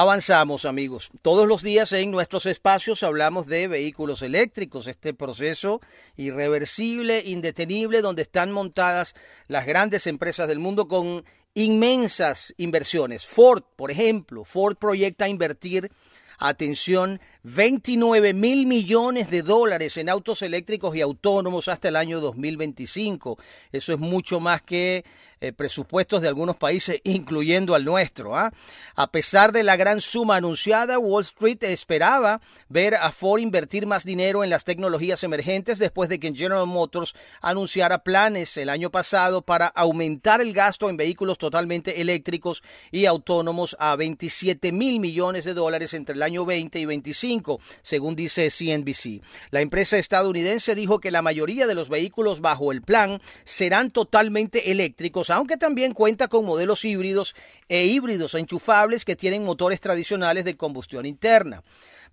Avanzamos 0.00 0.64
amigos. 0.64 1.10
Todos 1.22 1.48
los 1.48 1.64
días 1.64 1.90
en 1.90 2.12
nuestros 2.12 2.46
espacios 2.46 3.02
hablamos 3.02 3.48
de 3.48 3.66
vehículos 3.66 4.22
eléctricos, 4.22 4.86
este 4.86 5.12
proceso 5.12 5.80
irreversible, 6.16 7.24
indetenible, 7.26 8.00
donde 8.00 8.22
están 8.22 8.52
montadas 8.52 9.16
las 9.48 9.66
grandes 9.66 10.06
empresas 10.06 10.46
del 10.46 10.60
mundo 10.60 10.86
con 10.86 11.24
inmensas 11.54 12.54
inversiones. 12.58 13.26
Ford, 13.26 13.64
por 13.74 13.90
ejemplo, 13.90 14.44
Ford 14.44 14.76
proyecta 14.76 15.26
invertir, 15.26 15.90
atención, 16.38 17.20
29 17.42 18.34
mil 18.34 18.66
millones 18.66 19.30
de 19.30 19.42
dólares 19.42 19.96
en 19.96 20.08
autos 20.08 20.42
eléctricos 20.42 20.94
y 20.94 21.00
autónomos 21.00 21.66
hasta 21.66 21.88
el 21.88 21.96
año 21.96 22.20
2025. 22.20 23.36
Eso 23.72 23.92
es 23.92 23.98
mucho 23.98 24.38
más 24.38 24.62
que 24.62 25.04
eh, 25.40 25.52
presupuestos 25.52 26.22
de 26.22 26.28
algunos 26.28 26.56
países, 26.56 27.00
incluyendo 27.04 27.74
al 27.74 27.84
nuestro. 27.84 28.36
¿ah? 28.36 28.52
A 28.96 29.10
pesar 29.10 29.52
de 29.52 29.62
la 29.62 29.76
gran 29.76 30.00
suma 30.00 30.36
anunciada, 30.36 30.98
Wall 30.98 31.22
Street 31.22 31.62
esperaba 31.62 32.40
ver 32.68 32.94
a 32.96 33.12
Ford 33.12 33.40
invertir 33.40 33.86
más 33.86 34.04
dinero 34.04 34.44
en 34.44 34.50
las 34.50 34.64
tecnologías 34.64 35.22
emergentes 35.22 35.78
después 35.78 36.08
de 36.08 36.18
que 36.18 36.34
General 36.34 36.66
Motors 36.66 37.14
anunciara 37.40 37.98
planes 37.98 38.56
el 38.56 38.68
año 38.68 38.90
pasado 38.90 39.42
para 39.42 39.66
aumentar 39.66 40.40
el 40.40 40.52
gasto 40.52 40.90
en 40.90 40.96
vehículos 40.96 41.38
totalmente 41.38 42.00
eléctricos 42.00 42.62
y 42.90 43.06
autónomos 43.06 43.76
a 43.78 43.96
27 43.96 44.72
mil 44.72 45.00
millones 45.00 45.44
de 45.44 45.54
dólares 45.54 45.94
entre 45.94 46.14
el 46.14 46.22
año 46.22 46.44
20 46.44 46.78
y 46.78 46.84
25, 46.84 47.60
según 47.82 48.16
dice 48.16 48.50
CNBC. 48.50 49.22
La 49.50 49.60
empresa 49.60 49.98
estadounidense 49.98 50.74
dijo 50.74 50.98
que 50.98 51.10
la 51.10 51.22
mayoría 51.22 51.66
de 51.66 51.74
los 51.74 51.88
vehículos 51.88 52.40
bajo 52.40 52.72
el 52.72 52.82
plan 52.82 53.20
serán 53.44 53.90
totalmente 53.90 54.70
eléctricos 54.70 55.27
aunque 55.30 55.56
también 55.56 55.92
cuenta 55.92 56.28
con 56.28 56.44
modelos 56.44 56.84
híbridos 56.84 57.34
e 57.68 57.84
híbridos 57.86 58.34
enchufables 58.34 59.04
que 59.04 59.16
tienen 59.16 59.44
motores 59.44 59.80
tradicionales 59.80 60.44
de 60.44 60.56
combustión 60.56 61.06
interna. 61.06 61.62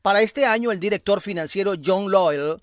Para 0.02 0.22
este 0.22 0.46
año, 0.46 0.72
el 0.72 0.80
director 0.80 1.22
financiero 1.22 1.74
John 1.84 2.12
Loyal 2.12 2.62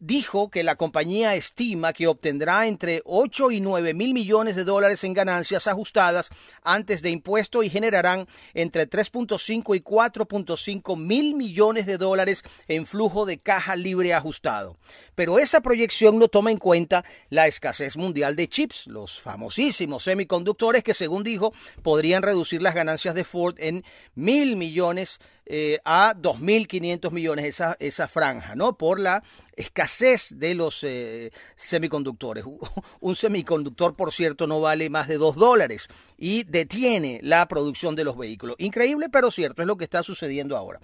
dijo 0.00 0.50
que 0.50 0.64
la 0.64 0.76
compañía 0.76 1.34
estima 1.34 1.92
que 1.92 2.06
obtendrá 2.06 2.66
entre 2.66 3.02
8 3.04 3.50
y 3.50 3.60
9 3.60 3.92
mil 3.92 4.14
millones 4.14 4.56
de 4.56 4.64
dólares 4.64 5.04
en 5.04 5.12
ganancias 5.12 5.66
ajustadas 5.66 6.30
antes 6.62 7.02
de 7.02 7.10
impuesto 7.10 7.62
y 7.62 7.68
generarán 7.68 8.26
entre 8.54 8.88
3.5 8.88 9.76
y 9.76 9.80
4.5 9.80 10.96
mil 10.96 11.34
millones 11.34 11.84
de 11.84 11.98
dólares 11.98 12.42
en 12.66 12.86
flujo 12.86 13.26
de 13.26 13.38
caja 13.38 13.76
libre 13.76 14.14
ajustado. 14.14 14.78
Pero 15.14 15.38
esa 15.38 15.60
proyección 15.60 16.18
no 16.18 16.28
toma 16.28 16.50
en 16.50 16.56
cuenta 16.56 17.04
la 17.28 17.46
escasez 17.46 17.98
mundial 17.98 18.36
de 18.36 18.48
chips, 18.48 18.86
los 18.86 19.20
famosísimos 19.20 20.04
semiconductores 20.04 20.82
que 20.82 20.94
según 20.94 21.22
dijo 21.22 21.52
podrían 21.82 22.22
reducir 22.22 22.62
las 22.62 22.74
ganancias 22.74 23.14
de 23.14 23.24
Ford 23.24 23.56
en 23.58 23.84
mil 24.14 24.56
millones 24.56 25.20
eh, 25.52 25.80
a 25.84 26.14
2.500 26.14 27.10
millones 27.10 27.44
esa, 27.44 27.76
esa 27.80 28.06
franja, 28.06 28.54
¿no? 28.54 28.78
Por 28.78 29.00
la 29.00 29.24
escasez 29.60 30.38
de 30.38 30.54
los 30.54 30.82
eh, 30.84 31.32
semiconductores. 31.56 32.44
Un 33.00 33.16
semiconductor, 33.16 33.94
por 33.94 34.12
cierto, 34.12 34.46
no 34.46 34.60
vale 34.60 34.90
más 34.90 35.08
de 35.08 35.18
dos 35.18 35.36
dólares 35.36 35.88
y 36.16 36.44
detiene 36.44 37.20
la 37.22 37.46
producción 37.48 37.94
de 37.96 38.04
los 38.04 38.16
vehículos. 38.16 38.56
Increíble, 38.58 39.08
pero 39.08 39.30
cierto, 39.30 39.62
es 39.62 39.68
lo 39.68 39.76
que 39.76 39.84
está 39.84 40.02
sucediendo 40.02 40.56
ahora. 40.56 40.80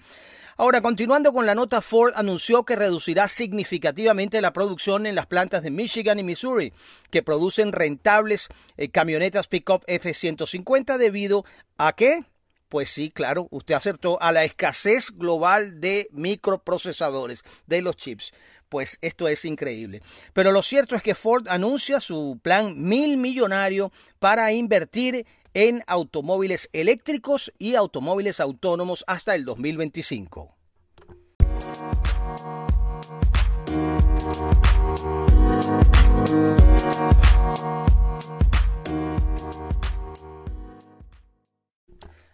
Ahora, 0.59 0.81
continuando 0.81 1.35
con 1.35 1.45
la 1.45 1.55
nota, 1.55 1.83
Ford 1.83 2.15
anunció 2.17 2.65
que 2.65 2.77
reducirá 2.77 3.29
significativamente 3.29 4.41
la 4.41 4.55
producción 4.55 5.05
en 5.05 5.15
las 5.15 5.27
plantas 5.27 5.63
de 5.63 5.71
Michigan 5.71 6.19
y 6.19 6.23
Missouri, 6.23 6.73
que 7.11 7.23
producen 7.23 7.73
rentables 7.73 8.49
eh, 8.79 8.89
camionetas 8.89 9.49
pickup 9.49 9.85
F-150 9.87 10.97
debido 10.97 11.45
a 11.77 11.93
qué? 11.95 12.25
Pues 12.71 12.89
sí, 12.89 13.11
claro, 13.11 13.49
usted 13.51 13.75
acertó 13.75 14.21
a 14.23 14.33
la 14.33 14.45
escasez 14.45 15.11
global 15.13 15.79
de 15.79 16.09
microprocesadores, 16.11 17.45
de 17.67 17.83
los 17.83 17.97
chips. 17.97 18.33
Pues 18.77 18.99
esto 19.01 19.27
es 19.27 19.47
increíble. 19.47 20.03
Pero 20.35 20.53
lo 20.53 20.61
cierto 20.61 20.97
es 20.97 21.03
que 21.03 21.15
Ford 21.15 21.49
anuncia 21.49 21.99
su 21.99 22.39
plan 22.43 22.75
mil 22.79 23.17
millonario 23.17 23.91
para 24.19 24.53
invertir 24.53 25.25
en 25.55 25.83
automóviles 25.87 26.69
eléctricos 26.75 27.51
y 27.59 27.75
automóviles 27.75 28.39
autónomos 28.39 29.03
hasta 29.07 29.35
el 29.35 29.47
2025. 29.47 30.55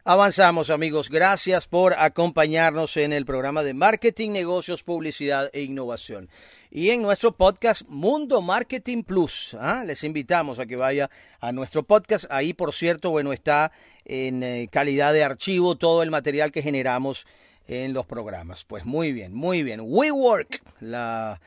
Avanzamos 0.04 0.70
amigos, 0.70 1.10
gracias 1.10 1.68
por 1.68 1.94
acompañarnos 1.96 2.96
en 2.96 3.12
el 3.12 3.24
programa 3.24 3.62
de 3.62 3.72
Marketing, 3.72 4.30
Negocios, 4.30 4.82
Publicidad 4.82 5.48
e 5.52 5.62
Innovación. 5.62 6.28
Y 6.72 6.90
en 6.90 7.02
nuestro 7.02 7.36
podcast 7.36 7.82
Mundo 7.86 8.42
Marketing 8.42 9.04
Plus, 9.04 9.56
¿ah? 9.60 9.84
les 9.86 10.02
invitamos 10.02 10.58
a 10.58 10.66
que 10.66 10.74
vaya 10.74 11.08
a 11.38 11.52
nuestro 11.52 11.84
podcast. 11.84 12.24
Ahí, 12.30 12.52
por 12.52 12.72
cierto, 12.72 13.10
bueno, 13.10 13.32
está 13.32 13.70
en 14.04 14.42
eh, 14.42 14.68
calidad 14.72 15.12
de 15.12 15.22
archivo 15.22 15.76
todo 15.76 16.02
el 16.02 16.10
material 16.10 16.50
que 16.50 16.62
generamos 16.62 17.24
en 17.68 17.92
los 17.92 18.04
programas. 18.04 18.64
Pues 18.64 18.84
muy 18.84 19.12
bien, 19.12 19.32
muy 19.32 19.62
bien. 19.62 19.82
WeWork, 19.84 20.64
la 20.80 21.40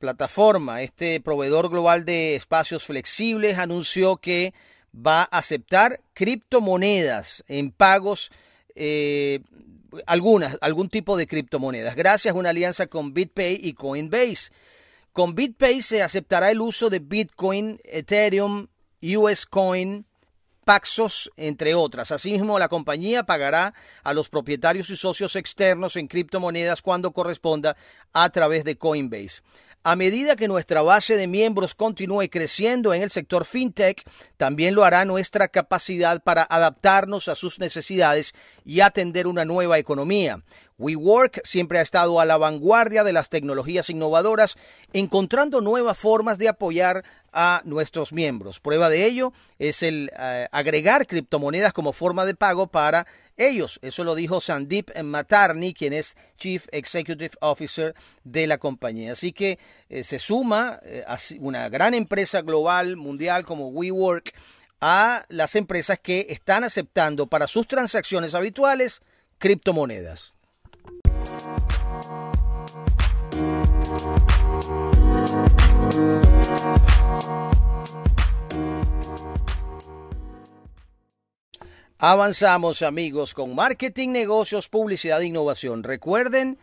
plataforma, 0.00 0.82
este 0.82 1.20
proveedor 1.20 1.70
global 1.70 2.04
de 2.04 2.34
espacios 2.34 2.82
flexibles, 2.82 3.56
anunció 3.56 4.16
que 4.16 4.52
va 4.94 5.22
a 5.22 5.38
aceptar 5.38 6.00
criptomonedas 6.14 7.44
en 7.48 7.70
pagos, 7.70 8.30
eh, 8.74 9.40
algunas, 10.06 10.56
algún 10.60 10.88
tipo 10.88 11.16
de 11.16 11.26
criptomonedas, 11.26 11.96
gracias 11.96 12.34
a 12.34 12.38
una 12.38 12.50
alianza 12.50 12.86
con 12.86 13.14
BitPay 13.14 13.60
y 13.62 13.74
Coinbase. 13.74 14.50
Con 15.12 15.34
BitPay 15.34 15.82
se 15.82 16.02
aceptará 16.02 16.50
el 16.50 16.60
uso 16.60 16.88
de 16.88 17.00
Bitcoin, 17.00 17.80
Ethereum, 17.84 18.68
US 19.02 19.44
Coin, 19.46 20.06
Paxos, 20.64 21.32
entre 21.36 21.74
otras. 21.74 22.12
Asimismo, 22.12 22.58
la 22.58 22.68
compañía 22.68 23.24
pagará 23.24 23.74
a 24.04 24.14
los 24.14 24.28
propietarios 24.28 24.88
y 24.90 24.96
socios 24.96 25.34
externos 25.34 25.96
en 25.96 26.06
criptomonedas 26.06 26.80
cuando 26.80 27.10
corresponda 27.10 27.76
a 28.12 28.30
través 28.30 28.62
de 28.62 28.76
Coinbase. 28.76 29.42
A 29.82 29.96
medida 29.96 30.36
que 30.36 30.46
nuestra 30.46 30.82
base 30.82 31.16
de 31.16 31.26
miembros 31.26 31.74
continúe 31.74 32.28
creciendo 32.28 32.92
en 32.92 33.00
el 33.00 33.10
sector 33.10 33.46
fintech, 33.46 34.04
también 34.36 34.74
lo 34.74 34.84
hará 34.84 35.06
nuestra 35.06 35.48
capacidad 35.48 36.22
para 36.22 36.42
adaptarnos 36.42 37.28
a 37.28 37.34
sus 37.34 37.58
necesidades 37.58 38.34
y 38.64 38.80
atender 38.80 39.26
una 39.26 39.44
nueva 39.44 39.78
economía. 39.78 40.42
WeWork 40.78 41.42
siempre 41.44 41.78
ha 41.78 41.82
estado 41.82 42.20
a 42.20 42.24
la 42.24 42.38
vanguardia 42.38 43.04
de 43.04 43.12
las 43.12 43.28
tecnologías 43.28 43.90
innovadoras, 43.90 44.56
encontrando 44.94 45.60
nuevas 45.60 45.98
formas 45.98 46.38
de 46.38 46.48
apoyar 46.48 47.04
a 47.32 47.60
nuestros 47.64 48.12
miembros. 48.12 48.60
Prueba 48.60 48.88
de 48.88 49.04
ello 49.04 49.32
es 49.58 49.82
el 49.82 50.10
eh, 50.18 50.48
agregar 50.50 51.06
criptomonedas 51.06 51.74
como 51.74 51.92
forma 51.92 52.24
de 52.24 52.34
pago 52.34 52.66
para 52.66 53.06
ellos. 53.36 53.78
Eso 53.82 54.04
lo 54.04 54.14
dijo 54.14 54.40
Sandip 54.40 54.90
Matarni, 55.02 55.74
quien 55.74 55.92
es 55.92 56.16
Chief 56.38 56.66
Executive 56.72 57.32
Officer 57.40 57.94
de 58.24 58.46
la 58.46 58.58
compañía. 58.58 59.12
Así 59.12 59.32
que 59.32 59.58
eh, 59.88 60.02
se 60.02 60.18
suma 60.18 60.80
eh, 60.82 61.04
a 61.06 61.18
una 61.40 61.68
gran 61.68 61.94
empresa 61.94 62.40
global, 62.42 62.96
mundial 62.96 63.44
como 63.44 63.68
WeWork, 63.68 64.34
a 64.80 65.24
las 65.28 65.56
empresas 65.56 65.98
que 65.98 66.26
están 66.30 66.64
aceptando 66.64 67.26
para 67.26 67.46
sus 67.46 67.66
transacciones 67.68 68.34
habituales 68.34 69.02
criptomonedas. 69.38 70.34
Avanzamos 82.02 82.80
amigos 82.80 83.34
con 83.34 83.54
marketing, 83.54 84.08
negocios, 84.08 84.70
publicidad 84.70 85.20
e 85.20 85.26
innovación. 85.26 85.82
Recuerden 85.82 86.58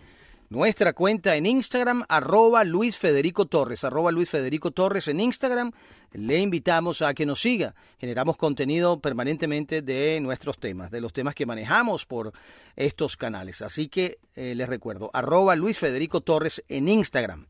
nuestra 0.50 0.94
cuenta 0.94 1.36
en 1.36 1.46
Instagram, 1.46 2.06
arroba 2.10 2.64
Luis 2.64 2.98
Federico 2.98 3.46
Torres, 3.46 3.84
arroba 3.84 4.12
Luis 4.12 4.32
Federico 4.32 4.72
Torres 4.72 5.08
en 5.08 5.20
Instagram. 5.20 5.74
Le 6.18 6.40
invitamos 6.40 7.04
a 7.04 7.14
que 7.14 7.28
nos 7.28 7.42
siga. 7.42 7.76
Generamos 8.00 8.38
contenido 8.38 9.00
permanentemente 9.00 9.84
de 9.84 10.20
nuestros 10.20 10.58
temas, 10.58 10.90
de 10.90 11.00
los 11.00 11.14
temas 11.14 11.36
que 11.36 11.46
manejamos 11.46 12.08
por 12.08 12.34
estos 12.76 13.18
canales. 13.18 13.62
Así 13.62 13.88
que 13.88 14.18
eh, 14.36 14.56
les 14.56 14.68
recuerdo, 14.68 15.12
arroba 15.14 15.56
Luis 15.56 15.78
Federico 15.78 16.22
Torres 16.22 16.64
en 16.70 16.88
Instagram. 16.88 17.46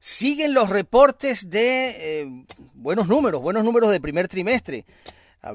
Siguen 0.00 0.54
los 0.54 0.70
reportes 0.70 1.50
de 1.50 2.22
eh, 2.22 2.44
buenos 2.74 3.06
números, 3.06 3.42
buenos 3.42 3.62
números 3.62 3.92
de 3.92 4.00
primer 4.00 4.26
trimestre. 4.26 4.86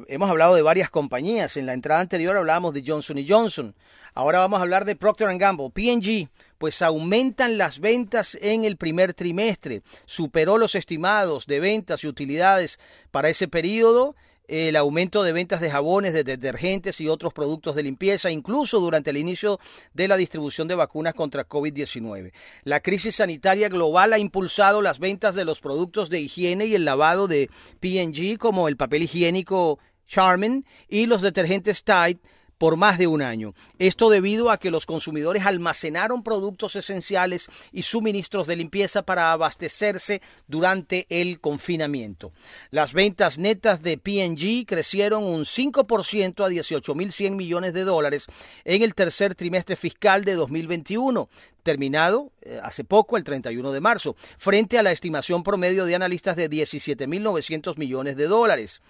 Hemos 0.08 0.30
hablado 0.30 0.56
de 0.56 0.62
varias 0.62 0.89
compañías. 0.89 1.58
En 1.58 1.65
la 1.65 1.74
entrada 1.74 2.00
anterior 2.00 2.38
hablábamos 2.38 2.74
de 2.74 2.86
Johnson 2.88 3.18
Johnson. 3.28 3.76
Ahora 4.13 4.39
vamos 4.39 4.60
a 4.60 4.62
hablar 4.62 4.86
de 4.86 4.96
Procter 4.96 5.38
Gamble. 5.38 5.72
P&G, 5.72 6.30
pues 6.58 6.82
aumentan 6.82 7.58
las 7.58 7.80
ventas 7.80 8.38
en 8.41 8.65
el 8.65 8.78
primer 8.78 9.13
trimestre. 9.13 9.82
Superó 10.06 10.58
los 10.58 10.76
estimados 10.76 11.46
de 11.46 11.60
ventas 11.60 12.04
y 12.04 12.08
utilidades 12.08 12.80
para 13.12 13.30
ese 13.30 13.48
periodo 13.48 14.15
el 14.48 14.76
aumento 14.76 15.24
de 15.24 15.34
ventas 15.34 15.62
de 15.62 15.72
jabones, 15.72 16.13
de 16.13 16.24
detergentes 16.24 17.02
y 17.02 17.10
otros 17.10 17.34
productos 17.34 17.76
de 17.76 17.84
limpieza, 17.84 18.30
incluso 18.30 18.80
durante 18.80 19.10
el 19.10 19.18
inicio 19.18 19.60
de 19.94 20.08
la 20.08 20.18
distribución 20.18 20.68
de 20.68 20.76
vacunas 20.76 21.13
contra 21.13 21.48
COVID-19. 21.48 22.32
La 22.63 22.80
crisis 22.80 23.15
sanitaria 23.15 23.70
global 23.70 24.13
ha 24.13 24.20
impulsado 24.20 24.82
las 24.82 25.00
ventas 25.00 25.36
de 25.36 25.46
los 25.46 25.62
productos 25.62 26.10
de 26.10 26.20
higiene 26.20 26.65
y 26.65 26.76
el 26.76 26.86
lavado 26.86 27.28
de 27.28 27.50
P&G 27.80 28.38
como 28.38 28.68
el 28.68 28.78
papel 28.78 29.04
higiénico 29.04 29.80
Charmin 30.08 30.65
y 30.88 31.08
los 31.08 31.22
detergentes 31.22 31.84
Tide 31.84 32.20
por 32.58 32.78
más 32.78 32.98
de 32.98 33.08
un 33.08 33.22
año. 33.22 33.54
Esto 33.80 34.10
debido 34.10 34.50
a 34.50 34.58
que 34.58 34.72
los 34.72 34.86
consumidores 34.86 35.46
almacenaron 35.46 36.24
productos 36.24 36.76
esenciales 36.76 37.48
y 37.72 37.84
suministros 37.84 38.48
de 38.48 38.56
limpieza 38.56 39.04
para 39.04 39.32
abastecerse 39.32 40.22
durante 40.48 41.06
el 41.10 41.39
confinamiento. 41.39 42.32
Las 42.72 42.94
ventas 42.94 43.38
netas 43.38 43.82
de 43.82 43.98
P&G 43.98 44.65
crecieron 44.65 45.24
un 45.24 45.41
5% 45.41 46.46
a 46.46 46.50
18.100 46.50 47.32
millones 47.32 47.74
de 47.74 47.84
dólares 47.84 48.28
en 48.63 48.82
el 48.82 48.94
tercer 48.94 49.36
trimestre 49.36 49.76
fiscal 49.76 50.26
de 50.26 50.36
2021, 50.36 51.30
terminado 51.65 52.32
eh, 52.43 52.62
hace 52.63 52.84
poco, 52.86 53.17
el 53.17 53.25
31 53.25 53.71
de 53.71 53.82
marzo, 53.82 54.15
frente 54.38 54.78
a 54.78 54.84
la 54.84 54.91
estimación 54.91 55.43
promedio 55.43 55.86
de 55.86 55.95
analistas 55.95 56.38
de 56.38 56.49
17.900 56.49 57.78
millones 57.78 58.15
de 58.15 58.28
dólares. 58.28 58.82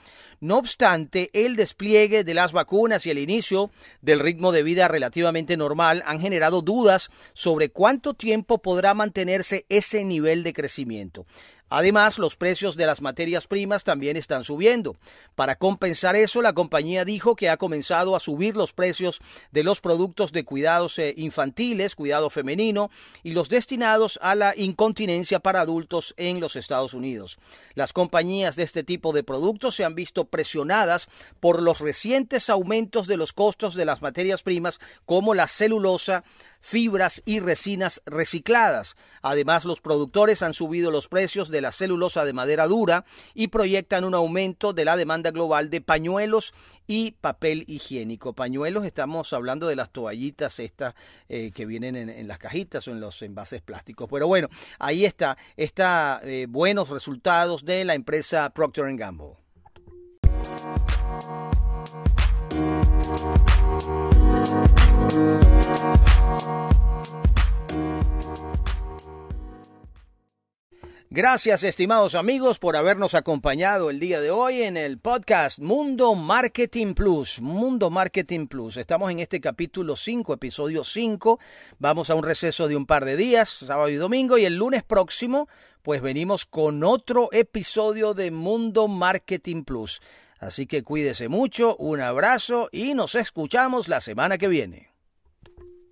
No 0.41 0.57
obstante, 0.57 1.31
el 1.33 1.55
despliegue 1.55 2.25
de 2.25 2.33
las 2.33 2.51
vacunas 2.51 3.05
y 3.05 3.09
el 3.09 3.17
inicio 3.17 3.71
del 4.01 4.19
ritmo 4.19 4.51
de 4.51 4.63
vida 4.63 4.89
relativamente 4.89 5.55
normal 5.55 6.03
han 6.05 6.19
generado 6.19 6.61
dudas 6.61 7.09
sobre 7.33 7.69
cuánto 7.69 8.13
tiempo 8.13 8.61
podrá 8.61 8.93
mantenerse 8.93 9.65
ese 9.69 10.03
nivel 10.03 10.43
de 10.43 10.53
crecimiento. 10.53 11.25
Además, 11.69 12.19
los 12.19 12.35
precios 12.35 12.75
de 12.75 12.85
las 12.85 13.01
materias 13.01 13.47
primas 13.47 13.83
también 13.83 14.17
están 14.17 14.43
subiendo. 14.43 14.95
Para 15.33 15.55
compensar 15.55 16.15
eso, 16.15 16.41
la 16.41 16.53
compañía 16.53 17.05
dijo 17.05 17.35
que 17.35 17.49
ha 17.49 17.57
comenzado 17.57 18.15
a 18.15 18.19
subir 18.19 18.55
los 18.55 18.71
precios 18.71 19.19
de 19.51 19.63
los 19.63 19.81
productos 19.81 20.31
de 20.31 20.45
cuidados 20.45 20.99
eh, 20.99 21.13
infantiles, 21.17 21.95
cuidado 21.95 22.29
femenino 22.29 22.91
y 23.23 23.31
los 23.31 23.49
destinados 23.49 24.19
a 24.21 24.35
la 24.35 24.53
incontinencia 24.55 25.39
para 25.39 25.61
adultos 25.61 26.13
en 26.17 26.39
los 26.39 26.55
Estados 26.55 26.93
Unidos. 26.93 27.39
Las 27.73 27.93
compañías 27.93 28.55
de 28.55 28.63
este 28.63 28.83
tipo 28.83 29.11
de 29.11 29.23
productos 29.23 29.75
se 29.75 29.83
han 29.83 29.95
visto 29.95 30.25
presionadas 30.25 31.09
por 31.39 31.61
los 31.61 31.79
recientes 31.79 32.49
aumentos 32.49 33.07
de 33.07 33.17
los 33.17 33.33
costos 33.33 33.75
de 33.75 33.85
las 33.85 34.01
materias 34.01 34.43
primas 34.43 34.79
como 35.05 35.33
la 35.33 35.47
celulosa, 35.47 36.23
fibras 36.65 37.21
y 37.25 37.41
resinas 37.41 38.01
recicladas. 38.07 38.95
Además, 39.21 39.65
los 39.65 39.81
productores 39.81 40.41
han 40.41 40.55
subido 40.55 40.89
los 40.89 41.07
precios 41.07 41.49
de 41.49 41.61
la 41.61 41.71
celulosa 41.71 42.25
de 42.25 42.33
madera 42.33 42.65
dura 42.65 43.05
y 43.35 43.49
proyectan 43.49 44.03
un 44.03 44.15
aumento 44.15 44.73
de 44.73 44.83
la 44.83 44.97
demanda 44.97 45.29
global 45.29 45.69
de 45.69 45.81
pañuelos 45.81 46.55
y 46.87 47.11
papel 47.11 47.65
higiénico. 47.67 48.33
Pañuelos, 48.33 48.83
estamos 48.83 49.31
hablando 49.31 49.67
de 49.67 49.75
las 49.75 49.91
toallitas 49.91 50.59
estas 50.59 50.95
eh, 51.29 51.51
que 51.53 51.67
vienen 51.67 51.95
en, 51.95 52.27
las 52.27 52.39
cajitas 52.39 52.87
o 52.87 52.91
en 52.91 52.99
los 52.99 53.21
envases 53.21 53.61
plásticos. 53.61 54.09
Pero 54.09 54.25
bueno, 54.25 54.49
ahí 54.79 55.05
está, 55.05 55.37
está 55.57 56.19
eh, 56.23 56.47
buenos 56.49 56.89
resultados 56.89 57.63
de 57.63 57.85
la 57.85 57.93
empresa 57.93 58.49
Procter 58.49 58.91
Gamble. 58.95 59.35
Gracias, 71.15 71.63
estimados 71.63 72.13
amigos, 72.13 72.59
por 72.59 72.75
habernos 72.75 73.15
acompañado 73.15 73.89
el 73.89 74.01
día 74.01 74.19
de 74.19 74.31
hoy 74.31 74.63
en 74.63 74.75
el 74.75 74.99
podcast 74.99 75.59
Mundo 75.59 76.13
Marketing 76.13 76.93
Plus. 76.93 77.39
Mundo 77.39 77.89
Marketing 77.89 78.47
Plus. 78.47 78.75
Estamos 78.75 79.09
en 79.09 79.21
este 79.21 79.39
capítulo 79.39 79.95
5, 79.95 80.33
episodio 80.33 80.83
5. 80.83 81.39
Vamos 81.79 82.09
a 82.09 82.15
un 82.15 82.23
receso 82.25 82.67
de 82.67 82.75
un 82.75 82.85
par 82.85 83.05
de 83.05 83.15
días, 83.15 83.47
sábado 83.47 83.87
y 83.87 83.95
domingo, 83.95 84.37
y 84.37 84.43
el 84.43 84.55
lunes 84.55 84.83
próximo, 84.83 85.47
pues 85.83 86.01
venimos 86.01 86.45
con 86.45 86.83
otro 86.83 87.29
episodio 87.31 88.13
de 88.13 88.31
Mundo 88.31 88.89
Marketing 88.89 89.63
Plus. 89.63 90.01
Así 90.39 90.67
que 90.67 90.83
cuídese 90.83 91.29
mucho, 91.29 91.75
un 91.77 92.01
abrazo 92.01 92.69
y 92.71 92.93
nos 92.93 93.15
escuchamos 93.15 93.87
la 93.87 94.01
semana 94.01 94.37
que 94.37 94.47
viene. 94.47 94.94